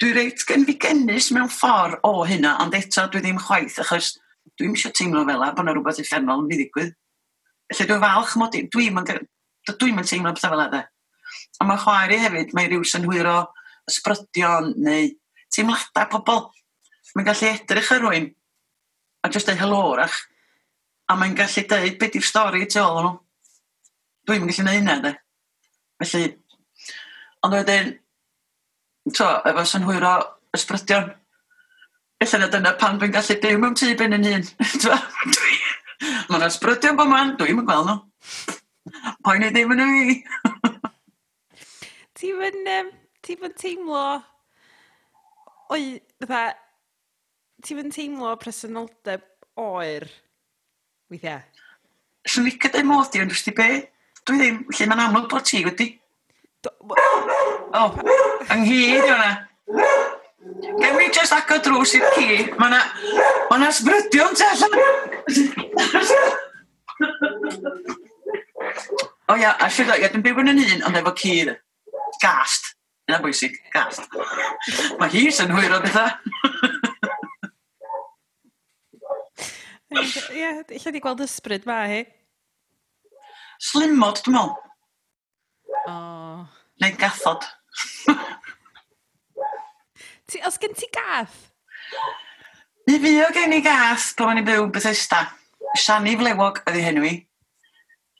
[0.00, 4.14] dwi reit gen fi gynnes mewn ffordd o hynna, ond eto dwi ddim chwaith, achos
[4.58, 6.94] dwi'n eisiau teimlo fel a bod yna rhywbeth effernol yn mynd i ddigwydd.
[7.72, 9.00] Felly dwi'n falch mod i, dwi'n
[9.66, 10.82] dwi dwi'm yn teimlo bethau fel la.
[11.60, 13.36] A mae chwaer i hefyd, mae rhyw synhwyro
[13.90, 15.10] ysbrydion neu
[15.54, 16.48] teimladau pobl.
[17.16, 18.26] Mae'n gallu edrych ar rwy'n
[19.24, 20.16] a jyst dweud helorach.
[21.10, 23.14] A mae'n gallu dweud beth yw'r stori tu ôl nhw.
[24.26, 25.12] Dwi'n gallu gwneud hynny, de.
[26.02, 26.32] Felly,
[27.46, 27.92] ond wedyn,
[29.14, 30.14] to, efo synhwyro
[30.56, 31.12] ysbrydion,
[32.24, 34.46] Ella na dyna pan dwi'n gallu byw mewn tŷ ben yn hun.
[36.28, 36.52] Mae'n yna
[36.98, 37.98] bod man, dwi'n yn gweld nhw.
[39.26, 40.20] Poen i ddim yn i.
[42.18, 44.04] ti'n yn, um, ti yn teimlo...
[45.74, 45.82] Oi,
[46.22, 46.54] fatha,
[47.64, 49.22] Ti'n yn teimlo presenoldeb
[49.58, 50.04] oer
[51.10, 51.40] weithiau?
[52.28, 53.68] Swn i'n gyda'i mod i, ond rwy'n be?
[54.28, 55.86] Dwi ddim, lle mae'n amlwg bod ti wedi.
[56.62, 56.72] Do...
[56.92, 57.96] O, oh,
[58.52, 59.32] ynghyd i hwnna.
[60.80, 62.26] Gewn ni just ago drws i'r ci.
[62.60, 62.80] Mae na,
[63.50, 64.72] ma na sbrydion tu allan.
[69.26, 71.36] O ia, a sydd o'i edrych yn byw yn yn un, ond efo ci.
[72.22, 72.74] Gast.
[73.10, 74.06] Yna bwysig, gast.
[75.00, 76.10] Mae hi sy'n hwyr o bethau.
[80.36, 82.02] Ie, lle di gweld ysbryd ma hi?
[83.62, 84.54] Slimod, dwi'n meddwl.
[85.86, 85.92] O.
[85.92, 86.40] Oh.
[86.82, 87.46] Neu gathod.
[90.26, 91.34] Ti, os gen ti gath?
[92.86, 95.22] Mi fi o gen i gath pan o'n i byw Bethesda.
[95.78, 97.14] Siani Flewog oedd i henw i.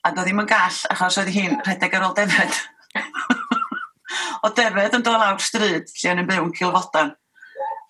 [0.07, 2.59] A doedd ddim yn gall achos oedd hi'n rhedeg ar ôl defed.
[4.47, 7.11] o defed yn dod lawr stryd lle o'n i'n byw yn cilfodan.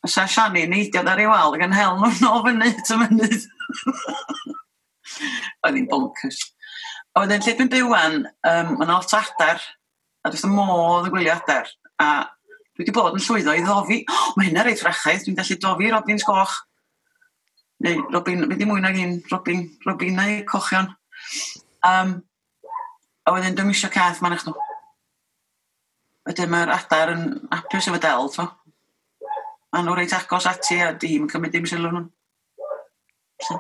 [0.02, 2.98] A sa Siani neidiodd ar ei wal ac yn hel nhw'n nôl fyny at y
[3.04, 3.46] mynydd.
[5.68, 6.42] oedd hi'n bonkers.
[7.14, 9.62] A wedyn lle dwi'n byw wan, um, mae'n lot o adar,
[10.26, 11.70] a dwi'n modd y gwylio adar.
[12.02, 12.10] A
[12.78, 13.96] Dwi wedi bod yn llwyddo i ddofi.
[14.14, 16.52] Oh, mae hynna reit rachaidd, dwi'n gallu dofi robins goch.
[17.82, 20.92] Neu robin, fe di mwy nag un robin, Robin neu cochion.
[21.90, 22.12] Um,
[23.26, 24.54] a wedyn dwi'n misio cath ma'n eich nhw.
[26.30, 27.26] Wedyn mae'r adar yn
[27.58, 28.46] apus efo del, to.
[29.74, 32.06] Mae nhw reit agos ati a dim yn cymryd dim sylw nhw.
[33.48, 33.58] So.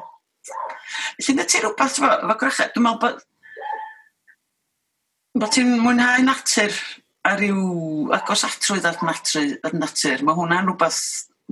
[1.17, 3.25] Felly na ti rhywbeth efo, efo gwrachau, dwi'n meddwl bod,
[5.41, 6.77] bod ti'n mwynhau natur
[7.27, 11.01] a ryw agos atrwydd at natru, at natur, mae hwnna'n rhywbeth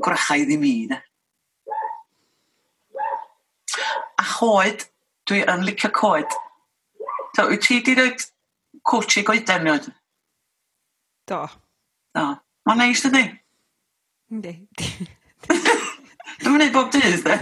[0.03, 1.01] gwrachaidd i mi, ne?
[4.21, 4.85] A choed,
[5.27, 6.31] dwi yn licio coed.
[7.35, 8.25] So, wyt ti wedi dweud
[8.87, 9.89] cwtsi goeden ni oedd?
[11.27, 11.41] Do.
[12.15, 12.27] Do.
[12.65, 13.25] Mae'n neis, dydi?
[14.31, 14.53] Yndi.
[15.45, 17.39] Dwi'n mynd bob dydd, de?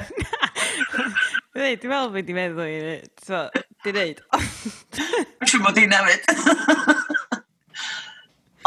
[1.53, 2.95] Dwi, dwi'n meddwl bod i'n meddwl i ni.
[3.21, 3.45] So,
[3.85, 4.23] dwi'n neud.
[4.97, 7.21] Dwi'n siŵr bod i'n newid.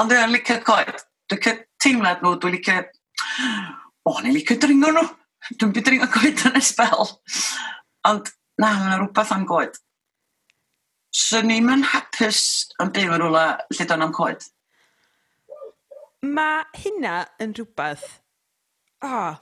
[0.00, 1.04] Ond dwi'n licio coed.
[1.30, 2.80] Dwi'n teimlad nhw, dwi'n licio...
[4.06, 5.06] O, ni'n licio dringo nhw.
[5.56, 7.08] Dwi'n byd dringo coed yn esbel.
[8.08, 8.28] Ond
[8.60, 9.80] na, mae'n rhywbeth am coed.
[11.16, 12.42] So ni'n mynd hapus
[12.82, 14.44] yn byw yn rhywle lle do'n am coed.
[16.26, 18.06] Mae hynna yn rhywbeth...
[19.04, 19.34] O, oh,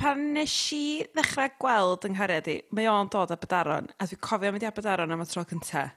[0.00, 0.84] pan nes i
[1.14, 4.68] ddechrau gweld yng Nghariad i, mae o'n dod â bydaron, a dwi'n cofio mynd i
[4.68, 5.94] Aberdaron am y tro cyntaf,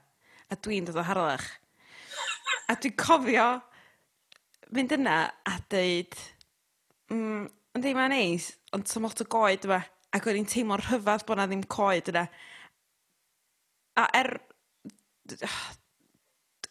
[0.50, 1.48] a dwi'n dod o harlech
[2.68, 3.48] a dwi'n cofio
[4.74, 6.16] mynd yna a dweud,
[7.12, 7.46] mm,
[7.78, 9.80] yndi, mae'n neis, ond sy'n lot o goed yma.
[10.14, 12.26] Ac o'n i'n teimlo'n rhyfedd bod na ddim coed yna.
[13.98, 14.36] A er...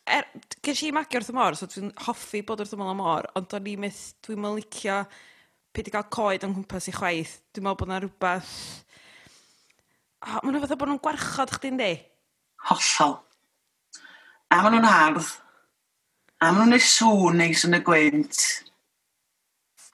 [0.07, 0.29] er
[0.63, 3.27] Ges i magio wrth y môr, so dwi'n hoffi bod wrth y môr y môr,
[3.39, 5.01] ond o'n i'n myth, dwi'n mynd licio
[5.73, 7.37] peth i gael coed o'n nghwmpas i chwaith.
[7.51, 8.55] Dwi'n meddwl bod na rhywbeth...
[10.23, 11.93] Oh, Mae'n rhywbeth o bod nhw'n gwarchod chdi'n di?
[12.69, 13.17] Hollol.
[14.53, 15.31] A maen nhw'n hardd
[16.43, 18.39] A maen nhw'n neud sŵn neis yn y gwynt.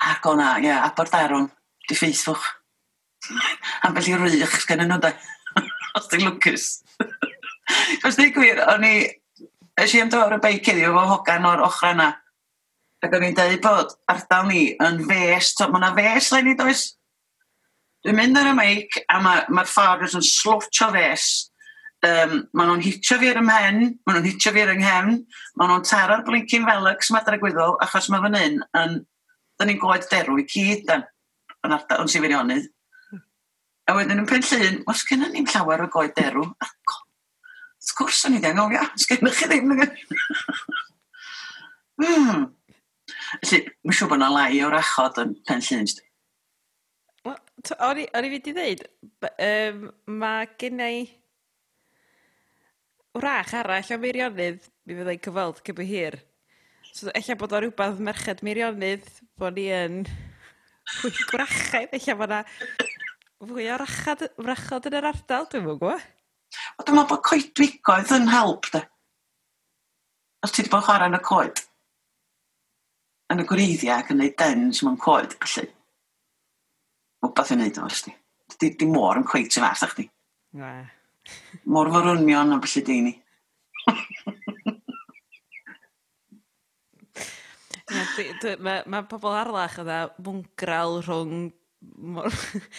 [0.01, 1.43] Ac o'na, ie, yeah, Aberdarwn,
[1.85, 2.47] di ffeithfwch.
[3.85, 5.11] Ambell i rych gen nhw, da.
[5.99, 6.65] Os ti'n lwcus.
[8.07, 8.95] Os ti'n gwir, o'n i...
[9.79, 12.09] Ys i am dod o'r beic iddi, efo hogan o'r ochr yna.
[13.05, 16.57] Ac o'n i'n dweud bod ardal ni yn fes, to, mae yna fes le ni
[16.57, 16.87] does.
[18.01, 21.29] Dwi'n mynd ar y meic a mae'r ma ffordd yn slwtio fes
[22.07, 25.15] um, maen nhw'n hitio fi ar ym mhen, maen nhw'n hitio fi ar yng nghefn,
[25.59, 28.99] maen nhw'n taro'r blincyn felix yma dar gwyddol, achos mae fan hyn yn,
[29.59, 31.05] da ni'n goed derw i cyd dan,
[31.65, 32.69] yn, ardal yn sifirionydd.
[33.89, 38.23] A wedyn yn pen llun, os gen ni'n llawer o goed derw, ac wrth gwrs
[38.27, 39.73] o'n i ddim, o ia, os gennych chi ddim.
[41.99, 42.45] hmm.
[43.41, 45.89] Felly, mae'n siŵr bod yna lai o'r achod yn pen llun.
[47.27, 48.85] O'n i fi wedi dweud,
[49.27, 49.89] um,
[50.21, 51.01] mae gennau
[53.17, 56.19] wrach arall o meirionydd, mi fyddai'n cyfweld cyn hir.
[56.89, 59.07] So, ella bod o rhywbeth merched meirionydd,
[59.39, 60.03] bod ni yn
[60.99, 62.43] fwy gwrachaidd, ella bod na
[63.45, 65.95] fwy o rachad, wrachod yn yr ardal, dwi'n mwyn gwa.
[66.75, 68.83] O, dwi'n meddwl bod coedwigoedd yn help, de.
[70.43, 71.63] Os ti wedi bod yn chwarae yn y coed,
[73.33, 75.69] yn y gwreiddiau ac yn gwneud dens mewn coed, felly.
[77.25, 78.15] Wbeth yn neud o, ysdi.
[78.59, 80.07] Di, di môr yn cweit sy'n fath, chdi.
[80.59, 80.71] Na.
[81.69, 83.13] Morforwnion a felly deini.
[88.59, 91.49] Mae ma pobl arlach yna mwngral rhwng
[91.97, 92.29] mor,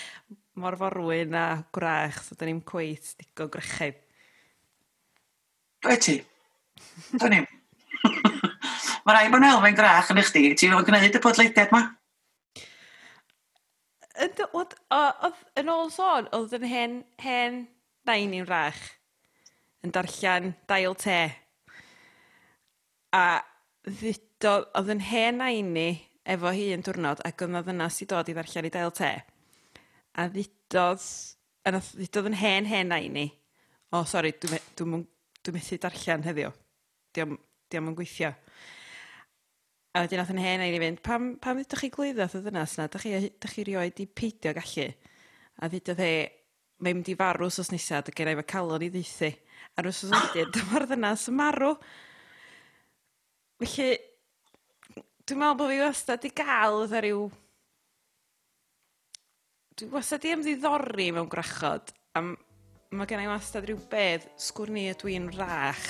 [0.61, 3.95] mor forwyn a gwrach, so da ni'n cweith digon grychau.
[5.85, 6.19] Dwi ti?
[7.17, 7.41] Dwi ni.
[9.05, 10.45] Mae rai bod yn elfen grach yn eich di.
[10.55, 11.87] ti'n o'n gwneud y podleidiad ma?
[14.21, 14.77] Oedd
[15.59, 17.63] Yn ôl sôn, oedd yn hen, hen
[18.07, 18.81] dain i'n rach
[19.85, 21.19] yn darllen dail te.
[23.17, 23.41] A
[23.87, 25.89] ddudo, oedd yn hen nain ni
[26.31, 29.13] efo hi yn diwrnod ac oedd yna ddynas dod i ddarllen i dail te.
[30.15, 31.05] A ddudodd,
[31.67, 33.29] a yn hen hen nain ni.
[33.91, 35.01] O, oh, sori, dwi'n dwi,
[35.43, 36.53] dwi, methu darllen heddiw.
[37.17, 38.33] Diolch diom yn gweithio.
[39.95, 42.77] A wedyn nath yn hen i ni fynd, pam, pam ydych chi glwyddo y ddynas
[42.79, 42.87] yna?
[42.93, 44.87] Dych chi, dych chi rioed i peidio gallu?
[45.59, 46.13] A ddudodd e,
[46.81, 49.31] mae'n mynd i farw sos nesaf, dy gennau fe calon i ddeithi.
[49.77, 51.75] A rwy'n sos wedyn, dyma'r ddynas yn marw.
[53.61, 53.91] Felly,
[55.29, 57.27] dwi'n meddwl bod fi wastad i gael ydw rhyw...
[59.81, 65.13] Dwi'n wastad i ymddiddori mewn gwrachod, a mae gen i wastad rhyw bedd, sgwrni ydw
[65.13, 65.87] i'n rach.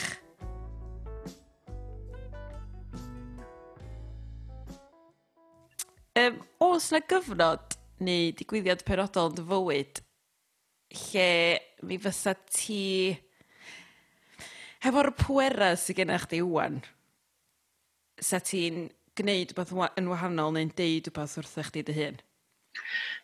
[6.19, 10.01] Um, os na gyfnod neu digwyddiad penodol yn dy fywyd
[10.91, 13.15] lle mi fysa ti
[14.85, 16.81] hefo'r pwera sydd gennych chdi wwan,
[18.21, 22.19] sa ti'n gwneud rhywbeth yn wahanol neu'n deud rhywbeth wrthych chdi dy hun?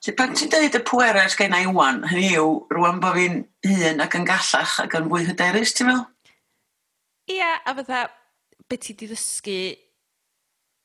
[0.02, 3.42] So, pan ti'n deud y pwera sydd gen i wwan, hynny yw, rwan bod fi'n
[3.66, 6.06] hun ac yn gallach ac yn fwy hyderus, ti'n meddwl?
[7.26, 8.04] Ia, yeah, a fydda,
[8.70, 9.58] beth ti di ddysgu,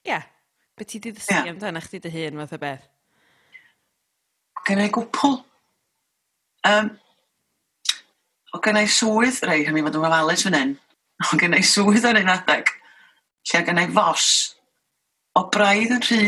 [0.07, 0.25] ia, yeah,
[0.79, 1.53] beth ti di ddysgu yeah.
[1.53, 2.89] amdano chdi dy hun, fath o beth?
[4.65, 5.39] Gen i gwpl
[6.67, 6.91] Um,
[8.53, 10.73] o gen i swydd, rei, hynny fod yn ofalus fan hyn,
[11.25, 12.69] o gen i swydd ar un adeg,
[13.49, 14.27] lle gen i fos,
[15.39, 16.23] o braidd yn rhy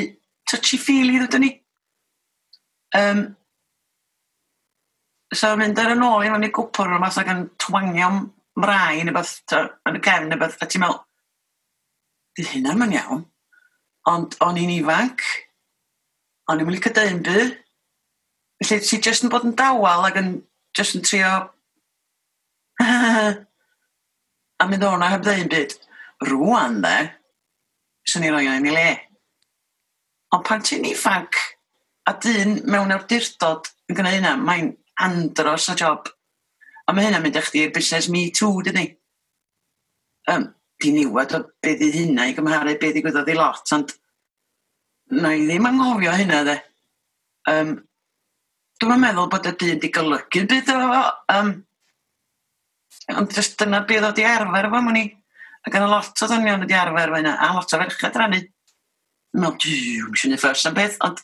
[0.49, 1.51] touchy-feely ddod ni.
[2.97, 3.23] Um,
[5.33, 8.09] so mynd ar yn ôl, o'n i gwpwr o'r math ag yn twangio
[8.61, 11.01] mrai neu beth, yn y cefn neu beth, a ti'n meddwl,
[12.37, 13.25] di hynna'n ma'n iawn,
[14.09, 15.21] ond o'n i'n ifanc,
[16.49, 17.59] o'n i'n mynd i cadei'n byd,
[18.63, 20.29] Felly ti jyst yn bod yn dawel ac yn
[20.77, 21.31] jyst yn trio
[24.61, 25.75] a mynd o'na heb ddeun byd.
[26.23, 26.97] rwan dde
[28.07, 28.89] sy'n ni roi o'n i le.
[30.35, 31.39] Ond pan ti'n ifanc
[32.07, 34.71] a dyn mewn awdurdod yn gwneud hynna, mae'n
[35.03, 36.07] andros o job.
[36.87, 38.85] A mae hynna'n mynd eich di'r busnes me too, dydy.
[40.31, 40.49] Um,
[40.79, 43.91] di niwad o beth i hynna i gymharu beth i gwyddoedd i lot, ond
[45.19, 46.61] na i ddim anghofio hynna, dde
[47.49, 47.83] Um,
[48.81, 51.01] dwi'n meddwl bod y byd wedi golygu byd o fo.
[51.33, 51.51] Um,
[53.13, 55.05] ond jyst dyna byd oedd i arfer efo i.
[55.63, 58.41] Ac yna lot o ddynion wedi arfer efo hynna, a lot o ferched rannu.
[59.39, 61.21] No, diw, mis i'n effers am beth, ond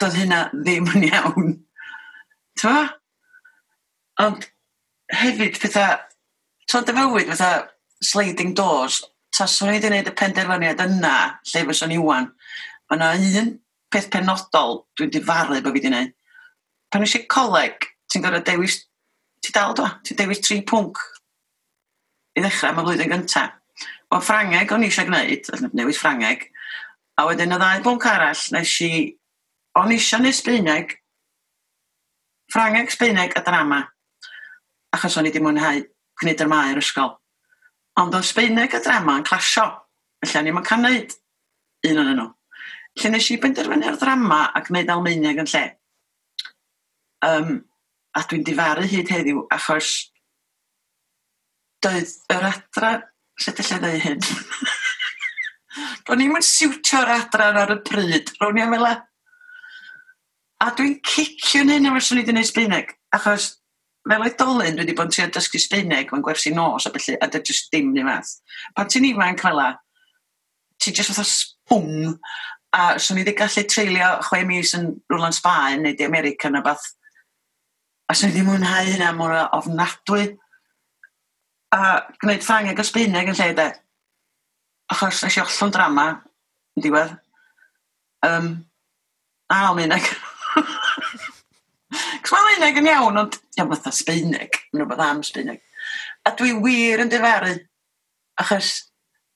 [0.00, 1.54] doedd hynna ddim yn iawn.
[2.60, 2.74] T'o?
[4.22, 4.46] Ond
[5.12, 5.96] hefyd pethau,
[6.70, 7.66] t'o dy fywyd pethau
[8.02, 9.00] sliding doors,
[9.34, 11.16] ta swn i wedi gwneud y penderfyniad yna,
[11.50, 12.30] lle fyswn i wan.
[12.90, 13.54] Mae yna un
[13.92, 16.18] peth penodol dwi wedi faru bod fi wedi gwneud
[16.92, 18.78] pan eisiau coleg, ti'n gorfod dewis,
[19.42, 21.00] ti dal dwa, ti dewis tri pwnc
[22.36, 23.58] i ddechrau am y flwyddyn gyntaf.
[24.12, 26.44] O Ffrangeg o'n i eisiau gwneud, newid Ffrangeg,
[27.16, 28.92] a wedyn y ddau bwnc arall nes i,
[29.80, 30.94] o'n i eisiau neud Sbeineg,
[32.52, 33.80] Ffrangeg, Sbeineg a drama,
[34.92, 35.80] achos o'n i wedi mwynhau
[36.20, 37.14] gwneud yr maer ysgol.
[38.00, 39.64] Ond oedd Sbeineg a drama yn clasio,
[40.20, 41.16] felly o'n i'n cael neud
[41.88, 42.28] un o'n nhw.
[43.00, 45.64] Lle nes i benderfynu'r drama a gwneud Almaeneg yn lle.
[47.22, 47.62] Um,
[48.12, 49.92] a dwi'n difaru hyd heddiw achos
[51.82, 52.92] doedd yr adra,
[53.42, 54.26] lle dillai ddau hyn?
[56.08, 58.90] Ro'n i'n mynd siwtio'r adran ar y pryd, ro'n i'n meddwl
[60.62, 63.48] A dwi'n cicio'n hyn am os o'n i wedi gwneud Sbeineg, achos
[64.06, 67.26] fel oedolyn dwi wedi bod yn trio dysgu Sbeineg o'n gwersi nos a felly, a
[67.30, 68.36] dy jyst dim ni fath.
[68.76, 69.72] Pan ti'n ifanc fel la,
[70.78, 72.14] ti jyst fatha sbwng,
[72.78, 76.62] a swn i wedi gallu treulio chwe mis yn rwlan Sbaen neu di America na
[76.62, 76.86] bath
[78.10, 80.26] A swn i wedi mwynhau hynna mor ofnadwy.
[81.72, 81.80] A
[82.20, 83.68] gwneud ffang ag ysbuneg yn lle de.
[84.92, 86.06] Achos nes i ollon drama
[86.76, 87.14] yn diwedd.
[88.26, 88.52] Um,
[89.52, 90.08] a o'n uneg.
[92.22, 94.60] Cos mae'n uneg yn iawn, ond ia, fatha sbuneg.
[94.72, 95.62] yn rhywbeth am sbuneg.
[96.26, 97.54] A dwi wir yn difaru.
[98.40, 98.74] Achos,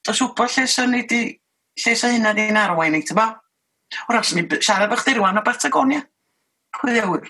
[0.08, 1.24] os wbod lle sy'n ni di...
[1.76, 3.30] Lle sy'n hynna di'n arwain i, ti'n ba?
[4.08, 6.04] Wrach, sy'n ni siarad bych di rwan o Batagonia.
[6.76, 7.26] Pwy ddewr?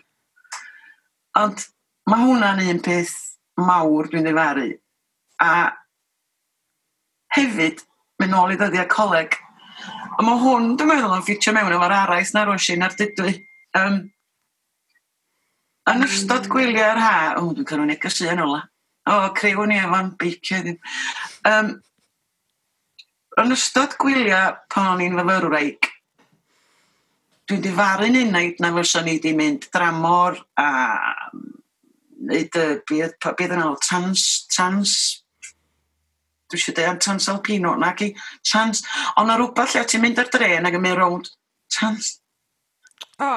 [1.36, 1.64] Ond
[2.10, 3.14] mae hwnna'n un peth
[3.60, 4.68] mawr dwi'n ddifaru.
[5.42, 5.52] A
[7.36, 7.82] hefyd,
[8.20, 9.36] mynd nôl i ddyddiau coleg.
[10.16, 13.34] A mae hwn, dwi'n meddwl, yn ffitio mewn efo'r araith na rwy'n ar dydwy.
[13.76, 13.98] Um,
[15.92, 16.52] yn ystod mm.
[16.54, 18.62] gwylio ar ha, o, oh, dwi'n cael nhw'n negas yn ola.
[19.06, 20.78] O, oh, creu ni efo'n beicio ddim.
[21.46, 21.74] Um,
[23.42, 25.90] yn ystod gwyliau pan o'n i'n fyfyrwraig,
[27.46, 30.68] dwi'n difaru'n unaid na fysa ni wedi mynd dramor a
[32.26, 34.94] neud y bydd, bydd yn alw trans, trans
[36.50, 38.12] dwi eisiau dweud trans alpino na ki,
[38.46, 38.82] trans,
[39.18, 41.30] ond na rhywbeth lle ti'n mynd ar dren ac yn mynd rownd
[41.72, 42.16] trans
[43.22, 43.30] O.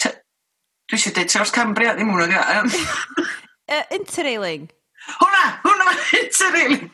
[0.00, 2.70] Dwi eisiau dweud Traws Cambria ddim hwnna um.
[2.70, 4.68] uh, interrailing
[5.16, 6.90] hwnna, hwnna interrailing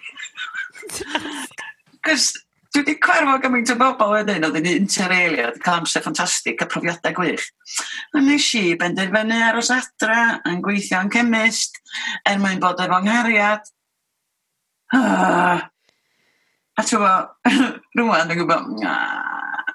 [2.06, 2.30] Cys,
[2.72, 7.14] dwi wedi cwerfo gymaint o bobl wedyn, oedd yn intereliad, cael amser ffantastig, a profiadau
[7.16, 7.46] gwych.
[8.16, 11.80] A nes i benderfynu aros adra yn gweithio yn chemist,
[12.28, 13.72] er mwyn bod efo nghariad.
[14.96, 15.66] Ah.
[16.76, 17.12] A ti'n bo,
[18.00, 19.74] rwan dwi'n gwybod, nah.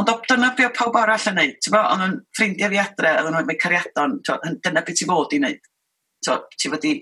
[0.00, 3.16] Ond o, dyna beth pawb arall yn neud, ti'n bo, ond yn ffrindiau fi adre,
[3.20, 5.68] oedd nhw'n mynd cariadon, dyna beth ti fod i wneud.
[6.26, 6.96] Ti'n fod i,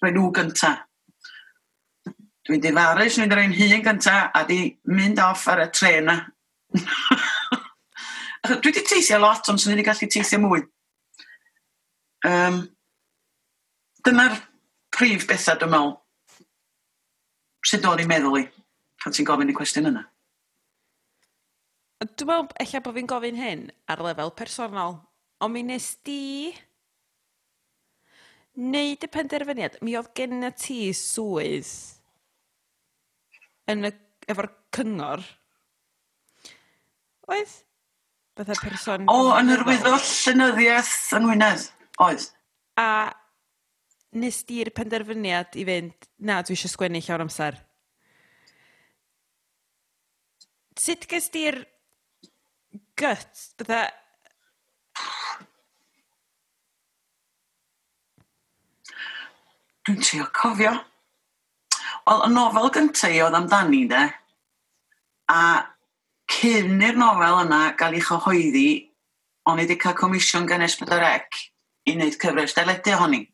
[0.00, 0.86] rhoi nhw gyntaf,
[2.50, 4.56] Dwi'n difarus swn i'n rhaid hun gynta a di
[4.90, 6.16] mynd off ar y tren na.
[8.48, 10.64] dwi wedi teithio lot, ond swn i wedi gallu teithio mwy.
[12.26, 12.56] Um,
[14.02, 14.34] dyna'r
[14.96, 15.94] prif bethau dwi'n meddwl.
[17.70, 18.42] Sut o'n i'n meddwl i,
[18.98, 20.02] pan ti'n gofyn i cwestiwn yna?
[22.02, 24.98] Dwi'n meddwl, eich bod fi'n gofyn hyn ar lefel personol.
[25.38, 26.50] Ond mi nes di
[28.58, 31.99] wneud y penderfyniad, mi oedd gen y ti swydd
[33.70, 33.92] yn y
[34.30, 35.24] efo'r cyngor.
[37.30, 37.56] Oedd?
[38.38, 39.08] Bydda person...
[39.10, 41.66] O, yn yr wyddor llynyddiaeth yn Wynedd.
[42.02, 42.28] Oedd.
[42.80, 42.88] A
[44.20, 47.58] nes di'r penderfyniad i fynd, na, dwi eisiau sgwennu llawn amser.
[50.80, 51.62] Sut ges di'r
[52.98, 53.82] gut, bydda...
[59.80, 60.72] Dwi'n trio cofio.
[62.06, 64.04] Wel, y nofel gyntaf i oedd amdani, de.
[65.30, 65.40] A
[66.30, 68.68] cyn i'r nofel yna gael ei chyhoeddi,
[69.48, 71.42] o'n i wedi cael comisiwn gan Esbydorec
[71.88, 73.24] i wneud cyfres deledu ohoni.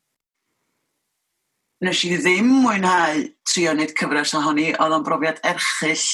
[1.85, 6.07] Nes i ddim mwynhau trio wneud cyfres ohoni, oedd o'n brofiad erchill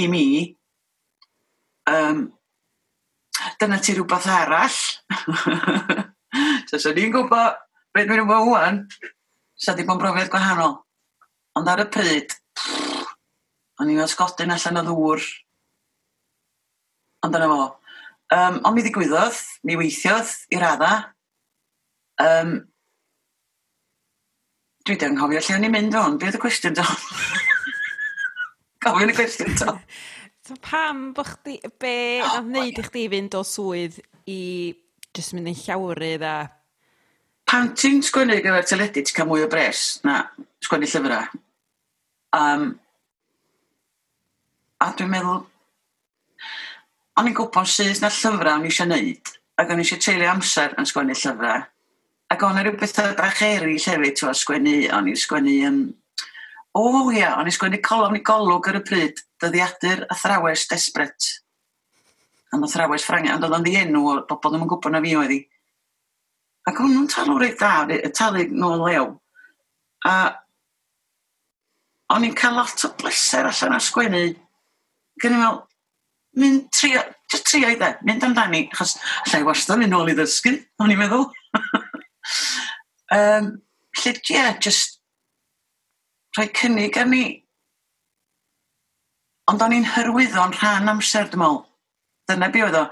[0.00, 0.26] i mi.
[1.90, 2.26] Um,
[3.62, 4.78] dyna ti rhywbeth arall.
[6.68, 7.58] Tys o'n i'n gwybod
[7.94, 8.84] beth dwi'n gwybod wwan,
[9.58, 10.78] sa di bod yn brofiad gwahanol.
[11.60, 12.32] Ond ar y pryd,
[13.80, 15.24] o'n i'n ysgodyn allan o ddŵr.
[17.26, 17.64] Ond dyna fo.
[18.32, 20.92] Um, ond mi ddigwyddodd, mi weithiodd i radda.
[22.24, 22.54] Um,
[24.88, 26.16] dwi di anghofio lle o'n i'n mynd o'n.
[26.16, 26.86] Be oedd y cwestiwn do?
[28.86, 29.76] Gofyn y cwestiwn do?
[30.48, 31.92] So pam bo chdi, be
[32.24, 34.40] oh, wneud i chdi fynd o swydd i
[35.14, 36.32] jyst mynd yn llawrydd a...
[37.46, 40.16] Pan ti'n sgwennu gyfer teledu, ti'n cael mwy o bres na
[40.64, 41.28] sgwennu llyfrau.
[42.36, 42.78] Um,
[44.78, 45.40] a dwi'n meddwl,
[47.18, 50.30] o'n i'n gwybod sydd na llyfrau o'n i eisiau neud, ac o'n i eisiau treulio
[50.30, 51.64] amser yn sgwennu llyfrau.
[52.30, 55.80] Ac o'n i rhyw bethau bach eraill hefyd, ti'n sgwennu, o'n i'n sgwennu, yn...
[56.78, 61.32] o ia, o'n i'n sgwennu colofn i golwg ar y pryd, dyddiadur athrawes desbret.
[62.54, 65.34] Yn athrawes Ffrangau, ond oedd o'n ddienw o bobl ddim yn gwybod na fi oedd
[65.34, 65.40] hi.
[66.70, 67.74] Ac o'n nhw'n talw reit da,
[68.14, 69.10] talu nôl lew.
[70.06, 70.14] A
[72.14, 74.22] o'n i'n cael lot o bleser allan ar sgwennu.
[75.22, 75.60] Gyn i'n meddwl,
[76.40, 78.96] mynd trio, just trio i dde, mynd amdani, achos
[79.26, 81.28] allai wastad mynd nôl i ddysgu, o'n i'n meddwl.
[83.16, 83.52] um,
[84.00, 85.00] lle, ie, yeah, just
[86.36, 87.24] rhoi cynnig ar ni.
[89.50, 91.62] Ond o'n i'n hyrwyddo'n rhan amser, dwi'n meddwl.
[92.30, 92.84] Dyna be oedd o.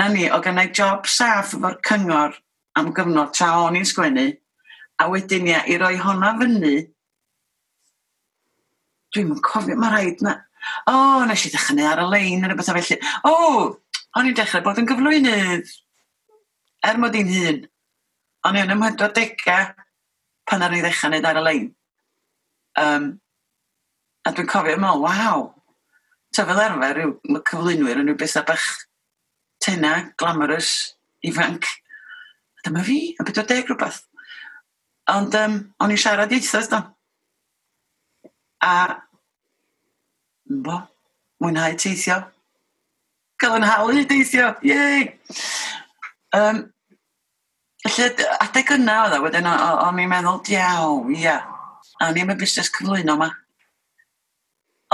[0.00, 2.36] Na ni, o gennau job saff efo'r cyngor
[2.76, 4.26] am gyfnod tra o'n i'n sgwennu,
[5.00, 6.82] a wedyn ia, i roi honna fyny,
[9.14, 10.38] dwi'n yn cofio, mae rhaid na...
[10.86, 12.98] O, oh, nes i ddechrau ar y lein neu rhywbeth o felly.
[13.26, 13.64] O, oh,
[14.18, 15.72] o'n i'n dechrau bod yn gyflwynydd
[16.86, 17.58] er mod i'n hun.
[18.46, 19.58] O'n i'n ymhedro dega
[20.48, 21.66] pan ar i ddechrau wneud ar y lein.
[22.82, 23.10] Um,
[24.24, 25.50] a dwi'n cofio, mewn, waw.
[26.32, 28.66] Ta fel arfer, yw, mae cyflwynwyr yn rhywbeth bach
[29.62, 30.94] tena, glamorous,
[31.26, 31.68] ifanc.
[32.58, 34.02] A dyma fi, a beth o deg rhywbeth.
[35.12, 36.82] Ond um, o'n i'n siarad ieithoedd, do
[38.62, 38.74] a
[40.46, 40.78] bo,
[41.42, 42.20] mwynhau teithio.
[43.42, 45.08] Cael yn hawl i teithio, yei!
[46.36, 46.68] Um,
[47.82, 51.40] Felly, adeg yna oedd o, wedyn o'n i'n meddwl, diaw, ia,
[51.98, 53.26] a ni'n mynd busnes cyflwyno yma.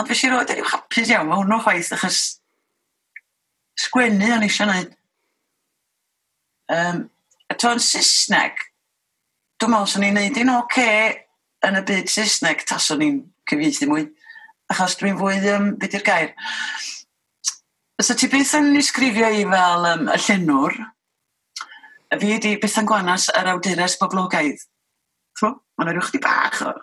[0.01, 2.23] Ond fes i roed yn i'w hapus iawn, mae hwnnw ffaith, achos
[3.85, 4.97] sgwennu o'n eisiau gwneud.
[6.73, 7.05] Um,
[7.53, 8.65] a to'n Saesneg,
[9.61, 11.17] dwi'n meddwl swn i'n neud un oce okay
[11.69, 13.21] yn y byd Saesneg tas o'n i'n
[13.51, 14.07] cyfieithu mwy.
[14.73, 16.35] Achos dwi'n fwy, um, beth yw'r gair?
[17.99, 20.77] Os so, ti beth yn ysgrifio i fel um, y llenwr,
[22.19, 24.67] fi ydi beth yn gwanas yr awdures boblogaidd.
[25.43, 26.75] Mae yna rhywch chi bach o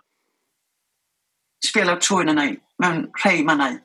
[1.76, 2.46] sbiel o trwy'n yna,
[2.82, 3.80] mewn rhai mannau.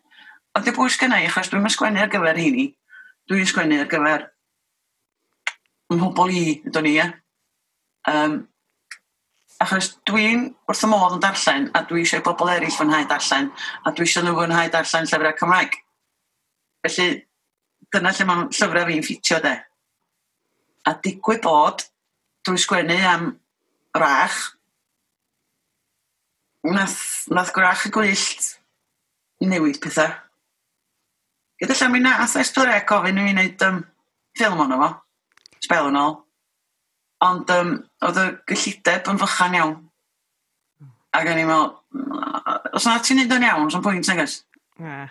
[0.57, 2.69] Ond dy bwys gynnau, achos dwi'n sgwennu ar gyfer hynny.
[3.31, 4.27] Dwi'n sgwennu ar gyfer
[5.91, 7.09] mhobl i, ydyn ni, ie.
[8.11, 8.37] Um,
[9.61, 13.51] Achos dwi'n wrth y modd yn darllen, a dwi eisiau bobl eraill fwynhau darllen,
[13.85, 15.77] a dwi eisiau nhw fwynhau darllen llyfrau Cymraeg.
[16.87, 17.09] Felly,
[17.93, 19.53] dyna lle mae llyfrau fi'n ffitio, de.
[20.89, 21.85] A digwydd bod,
[22.47, 23.29] drwy sgwennu am
[24.01, 24.39] rach,
[26.65, 28.49] nath, nath gwrach y gwyllt
[29.45, 30.17] newid pethau.
[31.61, 33.85] Gyda lle mi na, ath Esbydre gofyn i mi wneud um,
[34.37, 34.91] ffilm ono fo,
[35.61, 36.19] spel yn ôl.
[37.25, 37.73] Ond um,
[38.07, 39.79] oedd y gyllideb yn fychan iawn.
[41.17, 41.73] Ac o'n i'n meddwl,
[42.77, 44.37] os na ti'n neud yn iawn, sy'n pwynt nag oes?
[44.81, 45.03] Na.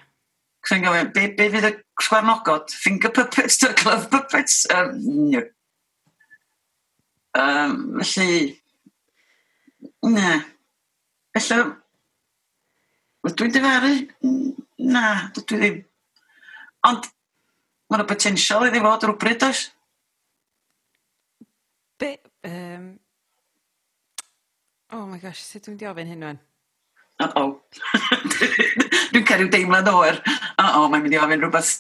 [0.68, 2.74] Cyn gofyn, be, be fydd y sgwarnogod?
[2.74, 4.64] Finger puppets, to glove puppets?
[4.74, 4.96] Um,
[5.32, 5.44] no.
[7.38, 8.58] Um, felly,
[10.10, 10.32] ne.
[11.38, 11.62] Felly,
[13.30, 13.94] dwi'n dyfaru?
[14.90, 15.06] Na,
[15.36, 15.82] dwi ddim.
[16.90, 17.10] Ond,
[17.92, 19.68] mae'n potensial iddi fod rhywbryd oes?
[22.00, 22.18] Be...
[22.48, 23.00] um,
[24.92, 26.38] Oh my gosh, sut dwi'n diofyn hyn rwan?
[27.22, 27.52] Uh-oh.
[29.12, 30.18] dwi'n cael rhyw deimlad oer.
[30.58, 31.74] Uh-oh, mae'n mynd i ofyn rhywbeth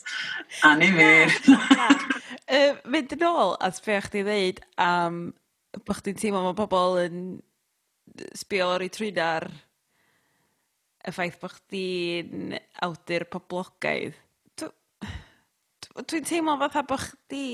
[0.67, 1.33] anifir.
[1.55, 6.57] uh, mynd yn ôl at be o'ch di ddeud am um, bod chdi'n teimlo mae
[6.59, 7.25] pobl yn
[8.37, 9.47] sbio o'r i trwynar
[11.07, 14.17] y ffaith bod chdi'n awdur poblogaidd.
[14.59, 17.45] Dwi'n teimlo fatha bod chdi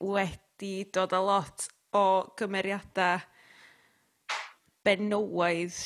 [0.00, 2.02] wedi dod a lot o
[2.38, 3.24] gymeriadau
[4.86, 5.80] benywaidd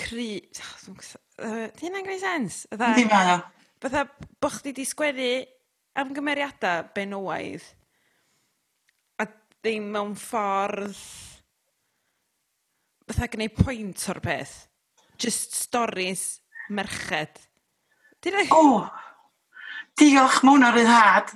[0.00, 0.40] cry...
[0.50, 2.64] 'Di hynna'n gwneud sens?
[2.70, 3.40] Di mae o.
[3.80, 5.30] Fatha bo' chdi 'di sgwennu
[6.00, 7.64] am gymeriadau benywaidd
[9.22, 11.00] a ddim mewn ffordd
[13.10, 14.56] fatha gwneud pwynt o'r peth.
[15.20, 16.40] Just stories
[16.70, 17.42] merched.
[18.22, 18.46] Di hynna...
[18.54, 18.84] O!
[19.98, 21.34] Diolch, ma' hwnna ryddhad.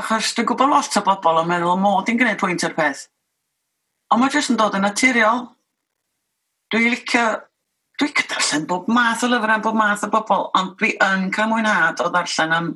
[0.00, 3.06] Achos dwi'n gwybod lot o bobl yn meddwl mod i'n gwneud pwynt o'r peth.
[4.10, 5.46] Ond mae jyst yn dod yn naturiol.
[6.72, 7.24] Dwi'n licio...
[8.00, 11.50] Dwi'n darllen bob math o lyfrau am bob math o bobl, ond dwi yn cael
[11.50, 12.70] mwynhad o ddarllen am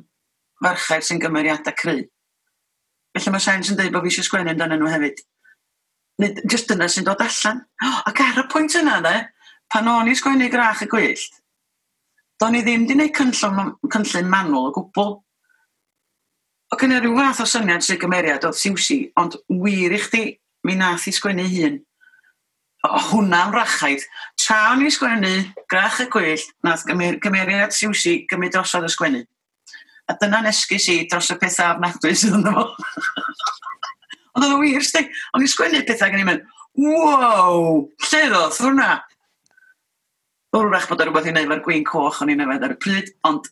[0.61, 2.03] farchaid sy'n gymeriadau cry.
[3.15, 5.23] Felly mae Sainz yn dweud bod fi eisiau sgwennu amdanyn nhw hefyd.
[6.21, 7.63] Nid, just dyna sy'n dod allan.
[7.81, 9.15] Oh, ac ar y pwynt yna, de,
[9.73, 11.39] pan o'n i sgwennu grach y gwyllt,
[12.41, 15.15] do'n i ddim wedi gwneud cynllun, cynllun manwl o gwbl.
[16.75, 20.23] O gen rhyw fath o syniad sy'n gymeriad oedd Siwsi, ond wir i chdi,
[20.67, 21.77] mi nath i sgwennu hun.
[22.83, 24.03] O hwnna'n rachaid.
[24.43, 25.31] Tra o'n i sgwennu,
[25.71, 29.23] grach y gwyllt, nath gymer, gymeriad Siwsi gymryd drosodd y sgwennu.
[30.11, 32.67] A dyna nesgus i dros y pethau ofnadwy sydd ynddo fo.
[34.35, 35.07] Ond oedd o wir, sti.
[35.31, 38.93] O'n i sgwennu pethau gen i'n mynd, wow, lle ddodd hwnna?
[40.59, 43.15] Wrach bod o rhywbeth i wneud efo'r gwyn coch o'n i'n yfed ar y pryd,
[43.31, 43.47] ond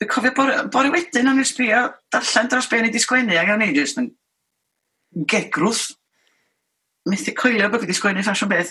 [0.00, 1.80] Dwi'n cofio bore, bore wedyn o'n i'n sbio,
[2.12, 4.06] darllen dros be o'n i wedi sgwennu, ac o'n i jyst yn
[5.28, 5.90] gegrwth.
[7.10, 8.70] Methu coelio bod fi wedi sgwennu ffasiwn beth.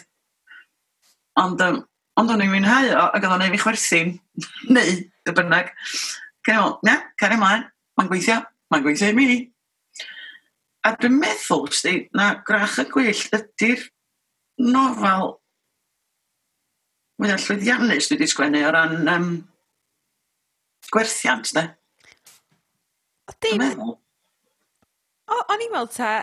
[1.37, 1.77] Ond, um,
[2.17, 4.15] ond o'n i'n mwynhau o, ac oedd o'n ei fi chwerthin,
[4.73, 5.69] neu, dy bynnag.
[6.47, 7.67] Gen i'n ia, cari ymlaen,
[7.99, 8.39] mae'n gweithio,
[8.73, 9.37] mae'n gweithio i mi.
[10.89, 13.85] A dwi'n meddwl, sti, na grach y gwyllt ydy'r
[14.65, 15.35] nofel
[17.19, 19.31] mwy allwyddiannus dwi wedi sgwennu o ran um,
[20.93, 21.65] gwerthiant, ne?
[23.29, 23.65] O, dim...
[25.29, 26.13] O, o'n i'n meddwl ta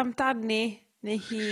[0.00, 0.62] amdani
[1.04, 1.42] neu hi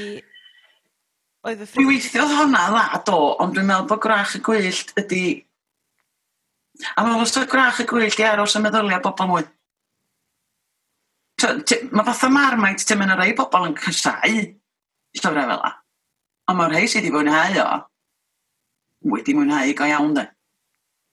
[1.47, 1.89] oedd y ffrwyd.
[1.89, 5.25] weithio weithiodd honna dda, do, ond dwi'n meddwl bod grach y gwyllt ydy...
[6.97, 9.47] A mae'n os grach y gwyllt i aros y meddyliau bobl mwy.
[11.93, 14.41] Mae fath o marmait, ti'n mynd o rei bobl yn cysau,
[15.17, 15.73] llyfrau fel la.
[16.47, 17.69] Ond mae'r rhai sydd wedi mwynhau o,
[19.13, 20.27] wedi mwynhau go iawn, de.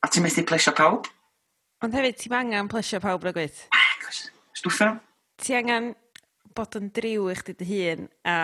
[0.03, 1.07] A ti'n methu plesio pawb.
[1.83, 3.61] Ond hefyd, ti'n angen plesio pawb rhaid gwyth?
[3.71, 4.25] Wagos,
[4.59, 4.97] stwffio.
[5.39, 5.93] Ti angen
[6.55, 8.37] bod yn driw i chdi dy hun a...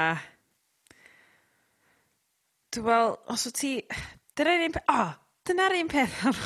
[2.72, 3.74] Dwi'n fel, os o ti...
[4.39, 4.88] Dyna'r un peth...
[4.88, 5.12] O, oh,
[5.49, 6.39] dyna'r un peth am...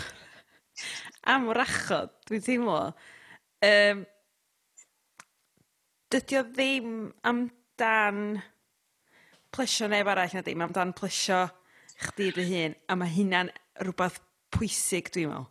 [1.36, 2.82] am rachod, dwi'n teimlo.
[3.64, 4.04] Um,
[6.14, 6.92] dydy o ddim
[7.30, 8.42] amdan
[9.54, 11.46] plesio neb arall na dim, amdan plesio
[12.10, 13.54] chdi dy hun, a mae hynna'n
[13.86, 14.24] rhywbeth
[14.54, 15.50] pwysig, dwi'n meddwl.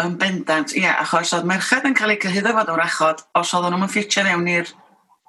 [0.00, 3.74] Yn bendant, ie, achos oedd merched yn cael eu cyhyddo fod o'r achod, os oedden
[3.74, 4.70] nhw'n ffitio fewn i'r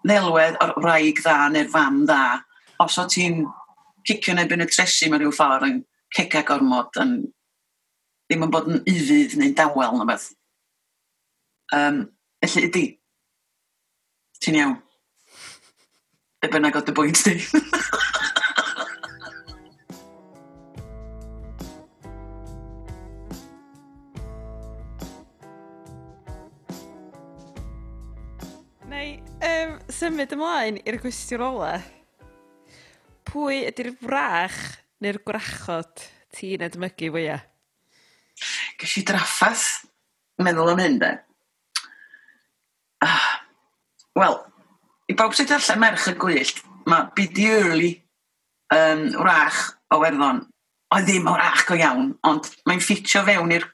[0.05, 2.21] ddelwedd o'r wraig dda neu'r fam dda,
[2.83, 3.41] os oedd ti'n
[4.07, 5.81] cicio neu byn y tresu mewn rhyw ffordd yn
[6.15, 7.15] cega gormod yn
[8.29, 10.29] ddim yn bod yn ufudd neu'n dawel na beth.
[11.75, 12.03] Um,
[12.45, 12.85] felly ydy,
[14.43, 14.77] ti'n iawn.
[16.41, 17.35] Be bynnag oedd y bwynt di.
[30.01, 31.75] symud ymlaen i'r gwestiwn ola.
[31.77, 32.29] E?
[33.29, 34.57] Pwy ydy'r frach
[35.03, 37.43] neu'r gwrachod ti'n edmygu fwyaf?
[38.81, 39.67] Ges i draffath,
[40.41, 41.11] meddwl am hyn, de.
[43.05, 43.27] Ah,
[44.17, 44.39] Wel,
[45.11, 47.93] i bawb sydd allan merch y gwyllt, mae Bidi Early
[48.73, 49.61] um, wrach
[49.93, 50.41] o werddon,
[50.95, 53.69] oedd ddim o wrach go iawn, ond mae'n ffitio fewn i'r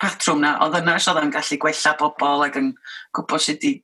[0.00, 2.72] patrwm na, Oedd yna sydd yn gallu gwella bobl ac yn
[3.12, 3.76] gwybod sut i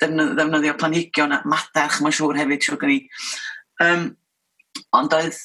[0.00, 3.00] ddefnyddio planhigion a madarch, mae'n siŵr hefyd, siŵr gen i.
[3.84, 4.04] Um,
[4.96, 5.38] ond oedd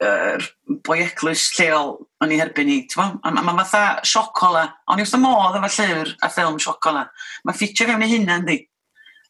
[0.00, 0.44] yr
[0.86, 1.92] boi eglwys lleol
[2.24, 5.58] o'n i herbyn i, ti'n a mae ma fatha siocola, o'n i wrth y modd
[5.58, 7.04] efo llyfr a ffilm siocola,
[7.44, 8.56] mae ffitio fewn i hynna, yndi.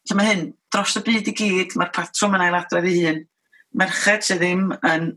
[0.08, 3.24] Lle mae hyn, dros y byd i gyd, mae'r patrwm yn ailadrodd ei hun,
[3.82, 5.10] merched sydd ddim yn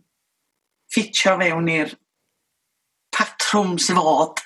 [0.94, 1.94] ffitio fewn i'r
[3.14, 4.42] patrwm sydd fod,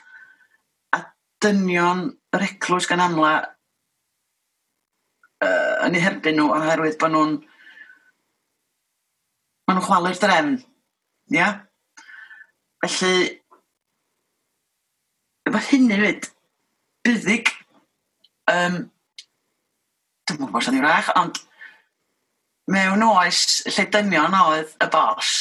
[0.96, 1.04] a
[1.44, 3.34] dynion yr eglwys gan amla
[5.46, 7.36] uh, yn eu herbyn nhw oherwydd bod nhw'n
[9.68, 10.58] maen nhw'n chwalu'r drefn.
[11.34, 11.38] Ia?
[11.38, 11.56] Yeah?
[12.86, 13.42] Felly,
[15.48, 16.30] efo hynny fyd,
[17.08, 17.52] buddig,
[18.52, 18.80] um,
[20.28, 21.40] dwi'n gwybod sy'n ei wrach ond
[22.72, 25.32] mewn oes lle dynion oedd y bos,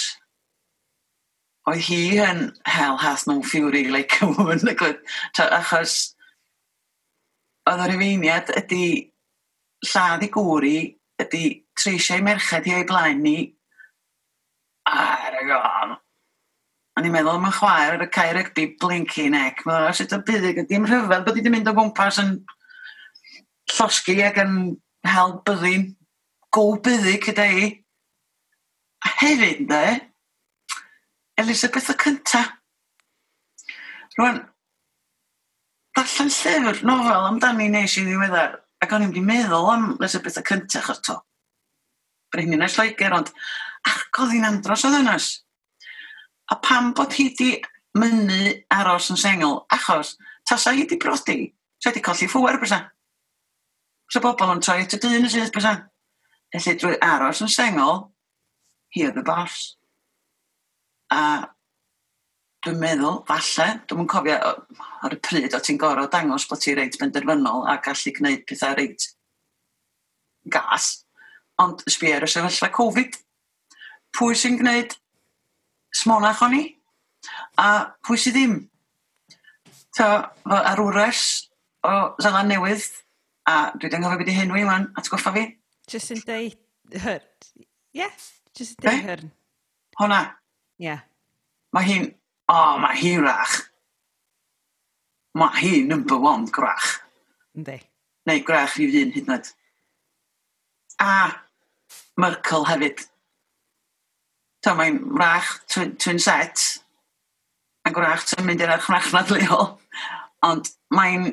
[1.66, 5.97] oedd hi yn hell hath no fury like a woman, achos
[7.66, 8.86] oedd yr yfeiniad ydy
[9.85, 10.79] lladd i gwri
[11.22, 11.45] ydy
[11.77, 13.37] treisiau merched i o'i blaen ni
[14.89, 15.97] ar y gofn.
[16.97, 19.64] A ni'n meddwl am y chwaer ar y cae rygbi blinky neck.
[19.66, 20.62] Mae'n rhaid sut o byddig.
[20.70, 22.39] Dim rhyfedd bod wedi mynd o gwmpas yn
[23.74, 24.55] llosgi ac yn
[25.05, 25.91] hel byddin.
[26.55, 27.66] Go byddig gyda i.
[29.05, 29.83] A hefyd, de,
[31.37, 32.41] Elisabeth y cynta.
[34.16, 34.39] Rwan,
[35.99, 38.57] darllen llyfr, nofel amdani nes i ddiweddar.
[38.85, 41.20] Ac o'n i'n mynd i meddwl am Elizabeth y cyntach ato.
[42.33, 43.33] Brenhinas Lloegr, ond
[43.89, 45.31] argodd hi'n andros o ddynas.
[46.53, 47.51] A pam bod hi di
[47.97, 49.62] mynnu aros yn sengl?
[49.72, 50.16] Achos,
[50.47, 51.47] tasa hi di brodi,
[51.81, 52.83] sa di colli ffwer bysa.
[54.12, 55.74] So bobl yn troi at y dyn y sydd bysa.
[56.55, 58.05] Felly drwy aros yn sengl,
[58.95, 59.77] hi oedd y bos.
[61.14, 61.22] A
[62.66, 64.36] dwi'n meddwl, falle, dwi'n yn cofio
[65.06, 68.74] ar y pryd o ti'n gorau dangos bod ti reit benderfynol a gallu gwneud pethau
[68.78, 69.06] reit
[70.50, 70.88] gas.
[71.62, 73.14] Ond sbi ar y sefyllfa Covid,
[74.16, 74.96] pwy sy'n gwneud
[75.94, 76.64] smonach o'n i?
[77.62, 77.68] A
[78.04, 78.58] pwy sydd ddim?
[79.96, 80.10] Ta,
[80.44, 81.22] ar wres
[81.86, 82.90] o Zala Newydd,
[83.46, 85.46] a dwi ddim yn gofio beth i henwi wy, wan, atgoffa fi.
[85.88, 87.22] Just yn deud hyr.
[87.96, 89.26] Yes, just yn deud hyr.
[90.00, 90.20] Hwna.
[90.82, 91.06] Yeah.
[91.72, 92.10] Mae hi'n
[92.53, 93.62] o mae hi rach.
[95.36, 97.03] mae hi number one grach.
[97.57, 97.76] Ynddi.
[98.26, 99.51] Neu grach i un hyd yn oed.
[101.03, 101.11] A
[102.16, 103.03] Merkel hefyd.
[104.64, 106.62] Ta mae'n rach twin, twin set,
[107.86, 109.68] a grach ti'n mynd i'r archnachnad leol,
[110.49, 111.28] ond mae'n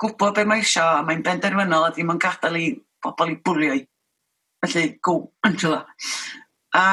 [0.00, 2.68] gwybod be mae isio, a mae'n benderfynol a ddim yn gadael i
[3.04, 3.82] bobl i bwrio i.
[4.64, 5.82] Felly, go, Angela.
[6.78, 6.86] A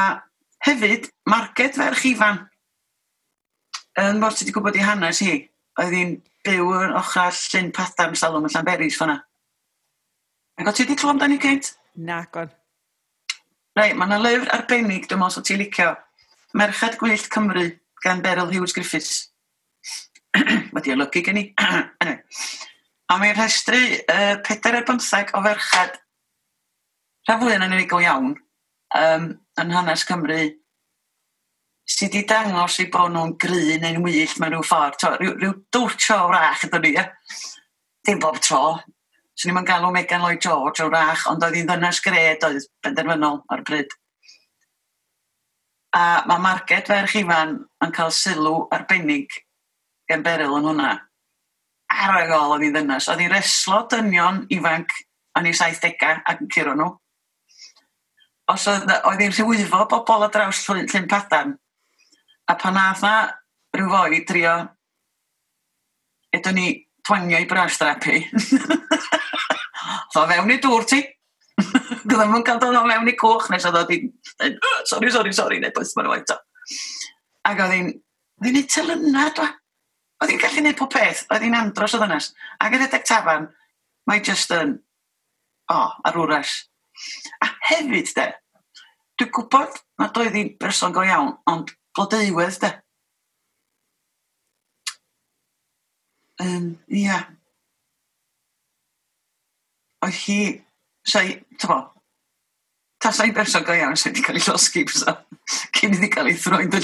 [0.66, 2.42] hefyd, marged ferch ifan
[4.02, 5.36] Yn mor ti wedi gwybod i hanes hi,
[5.78, 6.16] oedd hi'n
[6.48, 9.20] byw yn ochr llyn padarn salwm yn Llanberis fanna.
[10.58, 11.76] Ac o ti wedi clywed amdani, Kate?
[12.02, 12.50] Na, gon.
[13.78, 15.92] Rai, mae yna lyfr arbennig, dwi'n meddwl, o ti'n licio.
[16.58, 17.68] Merched Gwyllt Cymru,
[18.06, 19.30] gan Beryl Hughes Griffiths.
[20.74, 21.46] Wedi olygu gen i.
[23.14, 23.80] a mae'n rhestru
[24.10, 26.02] uh, 4 ar 15 o ferched.
[27.30, 28.34] Rha fwy yn unigol iawn
[28.98, 29.30] um,
[29.62, 30.42] yn hanes Cymru
[31.94, 34.98] sydd wedi dangos i bod nhw'n gry neu'n wyllt mewn rhyw ffordd.
[35.02, 36.94] To, rhyw, rhyw dwtio o rach ydyn ni,
[38.08, 38.80] dim bob tro.
[39.38, 43.42] Swn i'n galw Megan Lloyd George o rach, ond oedd hi'n ddynas gred oedd benderfynol
[43.54, 43.96] ar y bryd.
[45.94, 49.38] A mae Marged Ferch Ifan yn cael sylw arbennig
[50.10, 50.96] gen beryl yn hwnna.
[51.94, 53.10] Aragol oedd hi'n ddynas.
[53.14, 54.98] Oedd hi'n reslo dynion ifanc
[55.38, 56.92] yn ei 70au ac yn curo nhw
[58.52, 61.54] os oedd, oedd hi'n rhywyddo bobl a draws Llyn Padan,
[62.52, 63.16] A pan nath na
[63.74, 64.56] rhyw foi drio
[66.34, 66.68] edwn ni
[67.06, 68.24] twangio i brash therapi.
[70.14, 71.02] Tho fewn i dŵr ti.
[72.04, 74.08] Gwydda nhw'n cael dod o mewn i cwch nes oedd oedd hi'n
[74.90, 76.34] sori, sori, sori, neu bwys ma'n waith
[77.44, 77.92] Ac oedd hi'n,
[78.40, 79.50] oedd hi'n neud telynna, dwa.
[80.24, 82.30] Oedd hi'n gallu neud pob peth, oedd hi'n andros o ddynas.
[82.64, 83.50] Ac yn edrych tafan,
[84.10, 84.78] mae just yn,
[85.70, 86.56] o, oh, ar wras.
[87.44, 88.30] A hefyd, de,
[89.20, 92.72] dwi'n gwybod nad oedd hi'n berson go iawn, ond Blodeuwedd de?
[96.42, 97.20] Um, ia.
[100.04, 100.38] Oedd hi,
[101.06, 101.78] siai, t'bo,
[103.04, 105.14] tasai berson go iawn sydd wedi cael ei llosgi fysa,
[105.78, 106.82] cyn iddi cael ei throi'n dy.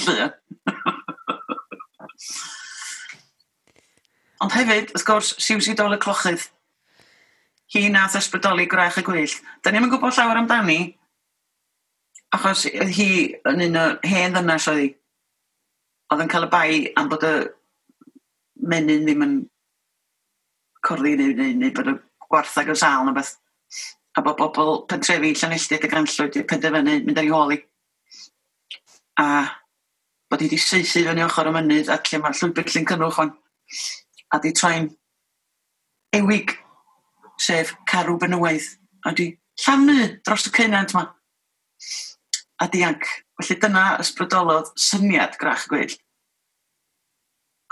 [4.39, 6.45] Ond hefyd, wrth gwrs, Susie Dol y Clochydd.
[7.73, 9.41] Hi nath ysbrydoli gwrach y gwyllt.
[9.65, 10.79] Da ni'n gwybod llawer amdani,
[12.37, 13.09] achos hi
[13.49, 14.89] yn un o hen ddynas oedd hi
[16.09, 17.33] oedd yn cael y bai am bod y
[18.69, 19.35] menyn ddim yn
[20.85, 21.95] corddi neu, neu, neu bod y
[22.29, 23.35] gwarthag o sal na beth.
[24.17, 27.59] A bod bobl pentrefi llanelltid y ganllwyd i'r penderfynu mynd ar ei holi.
[29.21, 29.27] A
[30.29, 33.35] bod hi wedi saethu fyny ochr y mynydd a lle mae'r llwybr llyn cynnwch o'n
[34.29, 34.89] A di troi'n
[36.13, 36.51] ewig
[37.41, 38.65] sef carw benywaidd.
[39.05, 39.31] A di
[39.63, 41.07] llannu dros y cynant yma
[42.59, 43.05] A dianc.
[43.39, 45.93] Felly dyna ysbrydolodd syniad grach gwyll.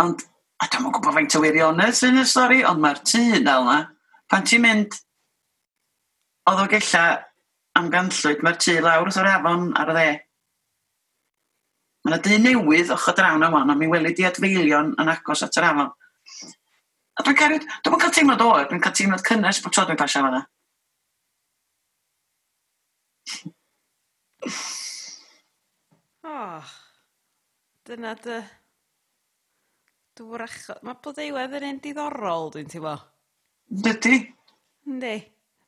[0.03, 0.22] Ond,
[0.61, 3.80] a dwi'n mwyn gwybod faint o wirionedd sy'n y stori, ond mae'r tŷ dal na.
[4.32, 4.95] Pan ti'n mynd
[6.47, 7.03] oedd o gella
[7.78, 10.07] am ganllwyd, mae'r tŷ lawr wrth o'r afon ar y dde.
[12.07, 15.41] Mae yna dyn newydd ochr drawn am wan, a mi weli di adfeilion yn agos
[15.43, 15.89] at yr afon.
[17.18, 20.22] A dwi'n cael, dwi'n cael teimlad oer, dwi'n cael teimlad cynnes bod tro dwi'n pasio
[20.24, 20.45] fanna.
[26.28, 26.62] O
[27.88, 28.42] dyna dy
[30.20, 32.96] dwracho- ma' Blodeuwedd yn un diddorol dwi'n teimlo.
[33.70, 34.18] Dydy?
[34.88, 35.16] Yndi.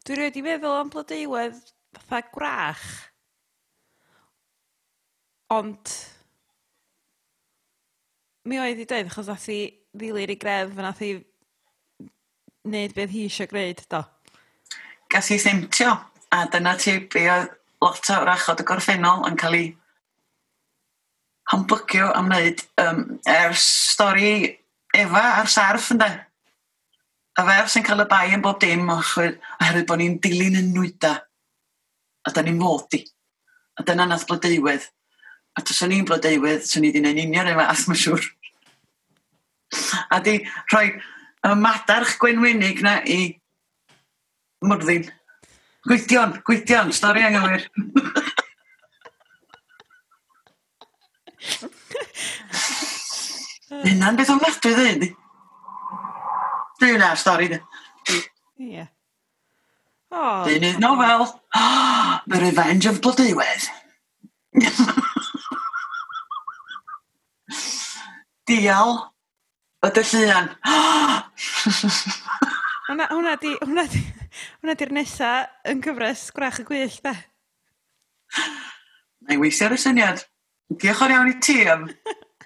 [0.03, 1.62] Dwi rioed 'di feddwl am Blodeuwedd
[1.95, 2.86] fatha gwrach
[5.55, 5.93] ond
[8.49, 9.60] mi oedd 'i dweud, achos nath 'i
[9.95, 11.14] ddilyn 'i gref a nath 'i
[12.68, 14.03] wneud beth hi eisiau gwneud, do?
[15.10, 15.95] Gas i sentio
[16.36, 19.70] a dyna ti be' oedd lot o wrachod y gorffennol yn cael ei
[21.49, 24.33] hambygio am wneud um, er stori
[24.95, 26.09] efa ar sarf ynddo.
[27.39, 31.13] A fer sy'n cael y bai yn bob dim oherwydd bod ni'n dilyn yn nwyda.
[32.27, 33.03] A da ni'n fod i.
[33.79, 34.89] A dyna nath blodeiwedd.
[35.57, 38.27] A tos o'n i'n blodeiwedd, swn i wedi gwneud union efo ath mae'n siŵr.
[40.13, 40.39] A di
[40.71, 43.21] rhoi y madarch gwenwynig na i
[44.65, 45.07] mwrddin.
[45.87, 47.69] Gwydion, gwydion, stori anghywir.
[53.69, 55.03] Hynna'n beth o'n ofnadwy ddyn.
[56.79, 57.63] Dwi'n na, stori dyn.
[58.59, 58.85] Ie.
[60.09, 61.27] Oh, Dynydd nofel.
[62.29, 63.63] The Revenge of Blodeuwedd.
[68.49, 68.95] Dial
[69.85, 70.49] y dyllian.
[72.89, 74.01] hwna, hwna di, hwna di,
[74.63, 75.29] hwna di'r nesa
[75.69, 77.13] yn cyfres gwrach y gwyll, da?
[79.21, 80.25] Na i weithio ar y syniad.
[80.70, 81.88] Diolch yn iawn i ti am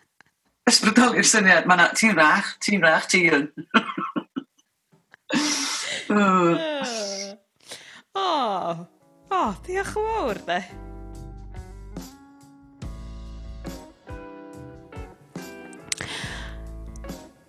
[0.71, 1.67] ysbrydoli'r syniad.
[1.67, 3.49] Mae ti'n rach, ti'n rach, ti yn.
[8.15, 10.59] o, o, diolch yn fawr de.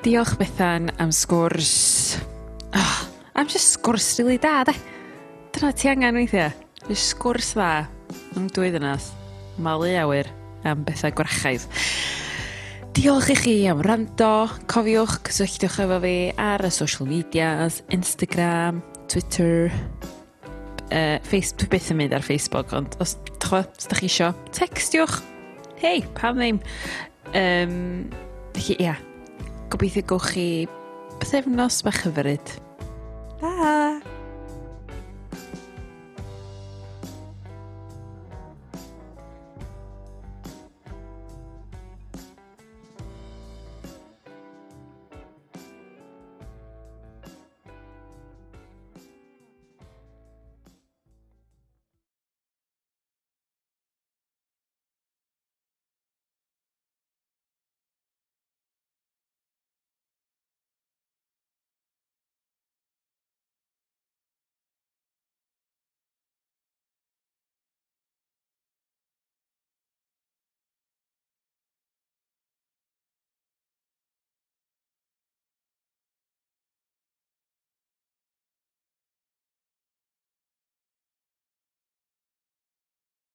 [0.05, 2.19] Diolch Bethan am sgwrs.
[2.75, 2.97] Oh,
[3.39, 4.75] am just sgwrs rili really da, de.
[5.55, 6.51] Dyna ti angen weithiau.
[6.91, 7.75] Just sgwrs dda.
[8.35, 9.15] Yn dwy ddynas.
[9.63, 10.35] Malu awyr
[10.69, 11.67] am bethau gwrachaidd.
[12.95, 14.47] Diolch i chi am rando.
[14.71, 19.73] Cofiwch, cysylltwch efo fi ar y social medias, Instagram, Twitter,
[20.91, 25.19] uh, Facebook, beth yn mynd ar Facebook, ond os, chwa, os da chi isio, textiwch.
[25.83, 26.63] Hei, pam ddim.
[27.35, 27.77] Um,
[28.55, 28.97] felly, ia,
[29.75, 30.49] gobeithio gowch chi
[31.19, 32.59] bythefnos bach hyfryd.
[33.43, 34.14] Bye!